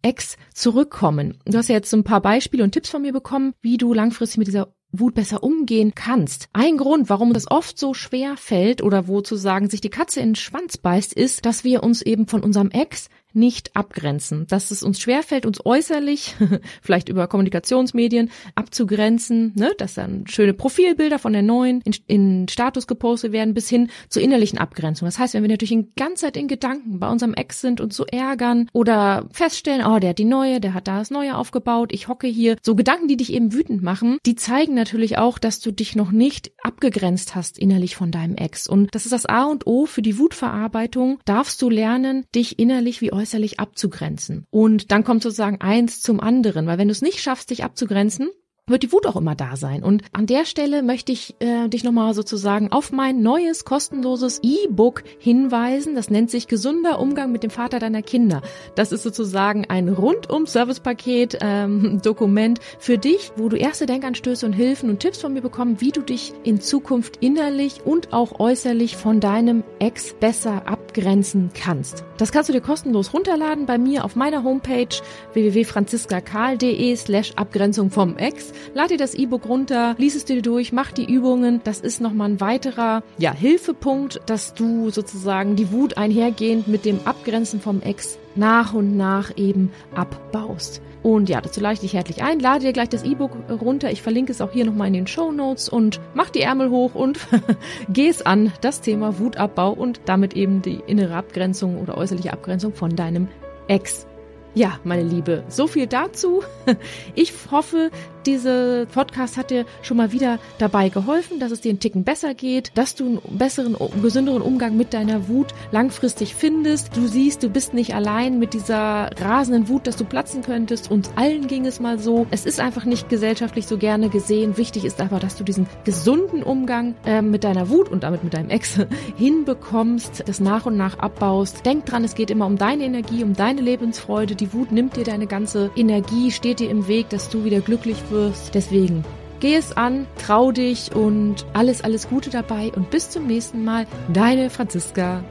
Ex 0.03 0.37
zurückkommen. 0.53 1.39
Du 1.45 1.57
hast 1.57 1.69
ja 1.69 1.77
jetzt 1.77 1.91
so 1.91 1.97
ein 1.97 2.05
paar 2.05 2.21
Beispiele 2.21 2.65
und 2.65 2.73
Tipps 2.73 2.91
von 2.91 3.03
mir 3.03 3.13
bekommen, 3.13 3.55
wie 3.61 3.77
du 3.77 3.95
langfristig 3.95 4.39
mit 4.39 4.49
dieser 4.49 4.75
Wut 4.93 5.15
besser 5.15 5.43
umgehen 5.43 5.95
kannst. 5.95 6.49
Ein 6.53 6.77
Grund, 6.77 7.09
warum 7.09 7.33
das 7.33 7.51
oft 7.51 7.79
so 7.79 7.95
schwer 7.95 8.37
fällt 8.37 8.83
oder 8.83 9.09
wo 9.09 9.23
zu 9.23 9.37
sagen, 9.37 9.71
sich 9.71 9.81
die 9.81 9.89
Katze 9.89 10.21
in 10.21 10.31
den 10.31 10.35
Schwanz 10.37 10.77
beißt, 10.77 11.15
ist, 11.15 11.47
dass 11.47 11.65
wir 11.65 11.83
uns 11.83 12.03
eben 12.03 12.27
von 12.27 12.43
unserem 12.43 12.71
Ex 12.71 13.09
nicht 13.35 13.75
abgrenzen, 13.77 14.47
dass 14.49 14.71
es 14.71 14.83
uns 14.83 15.01
schwerfällt, 15.01 15.47
uns 15.47 15.65
äußerlich, 15.65 16.35
vielleicht 16.83 17.09
über 17.09 17.27
Kommunikationsmedien, 17.27 18.31
abzugrenzen, 18.55 19.53
ne? 19.55 19.73
dass 19.79 19.95
dann 19.95 20.27
schöne 20.27 20.55
Profilbilder 20.55 21.19
von 21.19 21.33
der 21.33 21.43
neuen 21.43 21.81
in, 21.83 21.95
in, 22.07 22.49
Status 22.49 22.87
gepostet 22.87 23.33
werden, 23.33 23.55
bis 23.55 23.69
hin 23.69 23.89
zur 24.09 24.23
innerlichen 24.23 24.59
Abgrenzung. 24.59 25.07
Das 25.07 25.19
heißt, 25.19 25.35
wenn 25.35 25.43
wir 25.43 25.51
natürlich 25.51 25.73
in 25.73 25.93
ganze 25.97 26.27
Zeit 26.27 26.37
in 26.37 26.49
Gedanken 26.49 26.99
bei 26.99 27.09
unserem 27.09 27.35
Ex 27.35 27.61
sind 27.61 27.81
und 27.81 27.93
so 27.93 28.05
ärgern 28.07 28.69
oder 28.73 29.29
feststellen, 29.33 29.85
oh, 29.87 29.99
der 29.99 30.11
hat 30.11 30.19
die 30.19 30.25
neue, 30.25 30.61
der 30.61 30.75
hat 30.75 30.89
da 30.89 30.99
das 30.99 31.11
neue 31.11 31.37
aufgebaut, 31.37 31.93
ich 31.93 32.09
hocke 32.09 32.27
hier, 32.27 32.57
so 32.63 32.75
Gedanken, 32.75 33.09
die 33.09 33.17
dich 33.17 33.33
eben 33.33 33.53
wütend 33.53 33.83
machen, 33.83 34.19
die 34.27 34.35
zeigen 34.35 34.75
natürlich 34.75 35.19
auch, 35.19 35.39
dass 35.39 35.61
du 35.61 35.73
dich 35.73 35.97
noch 35.97 36.11
nicht 36.11 36.53
abgegrenzt 36.63 37.35
hast 37.35 37.59
innerlich 37.59 37.97
von 37.97 38.11
deinem 38.11 38.37
Ex. 38.37 38.69
Und 38.69 38.95
das 38.95 39.05
ist 39.05 39.13
das 39.13 39.27
A 39.27 39.45
und 39.45 39.67
O 39.67 39.87
für 39.87 40.03
die 40.03 40.19
Wutverarbeitung, 40.19 41.19
darfst 41.25 41.61
du 41.63 41.71
lernen, 41.71 42.25
dich 42.35 42.59
innerlich 42.59 43.01
wie 43.01 43.13
äußerlich 43.23 43.61
abzugrenzen. 43.61 44.47
Und 44.51 44.91
dann 44.91 45.05
kommt 45.05 45.23
sozusagen 45.23 45.61
eins 45.61 46.03
zum 46.03 46.21
anderen, 46.21 46.67
weil 46.67 46.79
wenn 46.79 46.89
du 46.89 46.93
es 46.93 47.03
nicht 47.03 47.21
schaffst, 47.21 47.51
dich 47.51 47.65
abzugrenzen, 47.65 48.31
wird 48.69 48.85
die 48.85 48.93
Wut 48.93 49.07
auch 49.07 49.17
immer 49.17 49.35
da 49.35 49.57
sein. 49.57 49.83
Und 49.83 50.03
an 50.13 50.27
der 50.27 50.45
Stelle 50.45 50.83
möchte 50.83 51.11
ich 51.11 51.35
äh, 51.41 51.69
dich 51.69 51.83
nochmal 51.83 52.15
sozusagen 52.15 52.71
auf 52.71 52.93
mein 52.93 53.21
neues 53.21 53.65
kostenloses 53.65 54.41
E-Book 54.43 55.03
hinweisen. 55.19 55.97
Das 55.97 56.11
nennt 56.11 56.31
sich 56.31 56.47
Gesunder 56.47 57.01
Umgang 57.01 57.33
mit 57.33 57.43
dem 57.43 57.51
Vater 57.51 57.81
deiner 57.81 58.03
Kinder. 58.03 58.41
Das 58.77 58.93
ist 58.93 59.03
sozusagen 59.03 59.67
ein 59.69 59.89
rundum 59.89 60.47
Servicepaket 60.47 61.39
ähm, 61.41 62.01
für 62.79 62.99
dich, 62.99 63.33
wo 63.37 63.49
du 63.49 63.57
erste 63.57 63.87
Denkanstöße 63.87 64.47
und 64.47 64.53
Hilfen 64.53 64.91
und 64.91 65.01
Tipps 65.01 65.21
von 65.21 65.33
mir 65.33 65.43
bekommst, 65.43 65.81
wie 65.81 65.91
du 65.91 66.01
dich 66.01 66.33
in 66.45 66.61
Zukunft 66.61 67.17
innerlich 67.17 67.85
und 67.85 68.13
auch 68.13 68.39
äußerlich 68.39 68.97
von 68.97 69.19
deinem 69.19 69.65
Ex 69.81 70.15
besser 70.15 70.67
abgrenzen 70.93 71.51
kannst. 71.55 72.05
Das 72.19 72.33
kannst 72.33 72.51
du 72.51 72.53
dir 72.53 72.61
kostenlos 72.61 73.15
runterladen 73.15 73.65
bei 73.65 73.79
mir 73.79 74.05
auf 74.05 74.15
meiner 74.15 74.45
Homepage 74.45 74.89
www.franziskakarl.de 75.33 76.97
slash 76.97 77.33
Abgrenzung 77.37 77.91
vom 77.91 78.19
Ex 78.19 78.53
lad 78.75 78.91
dir 78.91 78.99
das 78.99 79.15
E-Book 79.15 79.49
runter, 79.49 79.95
lies 79.99 80.15
es 80.15 80.27
dir 80.27 80.43
durch, 80.43 80.73
mach 80.73 80.93
die 80.93 81.11
Übungen. 81.11 81.61
Das 81.65 81.81
ist 81.81 82.01
nochmal 82.01 82.31
ein 82.31 82.41
weiterer 82.41 83.03
ja, 83.17 83.33
Hilfepunkt, 83.33 84.21
dass 84.27 84.53
du 84.55 84.91
sozusagen 84.91 85.57
die 85.57 85.73
Wut 85.73 85.97
einhergehend 85.97 86.69
mit 86.69 86.85
dem 86.85 87.01
Abgrenzen 87.07 87.61
vom 87.61 87.81
Ex 87.81 88.19
nach 88.37 88.75
und 88.75 88.97
nach 88.97 89.37
eben 89.37 89.71
abbaust. 89.95 90.83
Und 91.03 91.29
ja, 91.29 91.41
dazu 91.41 91.61
lade 91.61 91.75
ich 91.75 91.81
dich 91.81 91.95
herzlich 91.95 92.23
ein. 92.23 92.39
Lade 92.39 92.67
dir 92.67 92.73
gleich 92.73 92.89
das 92.89 93.03
E-Book 93.03 93.33
runter. 93.51 93.91
Ich 93.91 94.03
verlinke 94.03 94.31
es 94.31 94.41
auch 94.41 94.53
hier 94.53 94.65
nochmal 94.65 94.87
in 94.87 94.95
den 94.95 95.07
Show 95.07 95.33
Notes 95.33 95.69
und 95.69 96.01
mach 96.15 96.31
die 96.31 96.43
Ärmel 96.43 96.71
hoch 96.71 96.95
und 96.95 97.19
geh 97.89 98.09
es 98.09 98.25
an, 98.25 98.53
das 98.61 98.81
Thema 98.81 99.19
Wutabbau 99.19 99.73
und 99.73 100.01
damit 100.05 100.35
eben 100.35 100.63
die 100.63 100.81
innere 100.87 101.17
Abgrenzung 101.17 101.81
oder 101.81 101.97
äußerliche 101.97 102.33
Abgrenzung 102.33 102.73
von 102.73 102.95
deinem 102.95 103.29
Ex. 103.67 104.07
Ja, 104.55 104.79
meine 104.85 105.03
Liebe, 105.03 105.45
so 105.49 105.67
viel 105.67 105.87
dazu. 105.87 106.43
Ich 107.15 107.33
hoffe, 107.51 107.91
diese 108.27 108.87
Podcast 108.93 109.37
hat 109.37 109.51
dir 109.51 109.65
schon 109.83 109.97
mal 109.97 110.13
wieder 110.13 110.39
dabei 110.59 110.89
geholfen, 110.89 111.39
dass 111.39 111.51
es 111.51 111.61
dir 111.61 111.71
einen 111.71 111.81
Ticken 111.81 112.05
besser 112.05 112.35
geht, 112.35 112.73
dass 112.75 112.95
du 112.95 113.05
einen 113.05 113.39
besseren, 113.39 113.77
gesünderen 114.01 114.43
Umgang 114.43 114.77
mit 114.77 114.95
deiner 114.95 115.29
Wut 115.29 115.49
langfristig 115.71 116.35
findest. 116.35 116.97
Du 116.97 117.07
siehst, 117.07 117.43
du 117.43 117.49
bist 117.49 117.75
nicht 117.75 117.95
allein 117.95 118.39
mit 118.39 118.55
dieser 118.55 119.11
rasenden 119.21 119.69
Wut, 119.69 119.87
dass 119.87 119.97
du 119.97 120.05
platzen 120.05 120.43
könntest. 120.43 120.91
Uns 120.91 121.11
allen 121.17 121.47
ging 121.47 121.67
es 121.67 121.81
mal 121.81 121.99
so. 121.99 122.27
Es 122.31 122.47
ist 122.47 122.61
einfach 122.61 122.85
nicht 122.85 123.09
gesellschaftlich 123.09 123.67
so 123.67 123.79
gerne 123.79 124.09
gesehen. 124.09 124.57
Wichtig 124.57 124.85
ist 124.85 125.01
aber, 125.01 125.19
dass 125.19 125.37
du 125.37 125.45
diesen 125.45 125.67
gesunden 125.85 126.43
Umgang 126.43 126.95
äh, 127.05 127.23
mit 127.23 127.45
deiner 127.45 127.69
Wut 127.69 127.89
und 127.89 128.03
damit 128.03 128.25
mit 128.25 128.35
deinem 128.35 128.51
Ex 128.51 128.79
hinbekommst, 129.17 130.25
das 130.27 130.41
nach 130.41 130.67
und 130.67 130.77
nach 130.77 130.99
abbaust. 130.99 131.65
Denk 131.67 131.87
dran, 131.87 132.05
es 132.05 132.15
geht 132.15 132.31
immer 132.31 132.47
um 132.47 132.59
deine 132.59 132.85
Energie, 132.85 133.25
um 133.25 133.35
deine 133.35 133.61
Lebensfreude. 133.61 134.35
Die 134.35 134.53
Wut 134.53 134.73
nimmt 134.73 134.97
dir 134.97 135.05
deine 135.05 135.27
ganze 135.27 135.71
Energie, 135.77 136.31
steht 136.31 136.61
dir 136.61 136.71
im 136.71 136.89
Weg, 136.89 137.09
dass 137.11 137.29
du 137.29 137.45
wieder 137.45 137.61
glücklich 137.61 137.97
wirst. 138.13 138.55
Deswegen 138.55 139.05
geh 139.41 139.57
es 139.57 139.77
an, 139.77 140.07
trau 140.25 140.53
dich 140.53 140.95
und 140.95 141.45
alles, 141.53 141.83
alles 141.83 142.09
Gute 142.09 142.31
dabei 142.31 142.71
und 142.77 142.91
bis 142.91 143.11
zum 143.11 143.27
nächsten 143.27 143.65
Mal. 143.65 143.87
Deine 144.13 144.51
Franziska. 144.51 145.25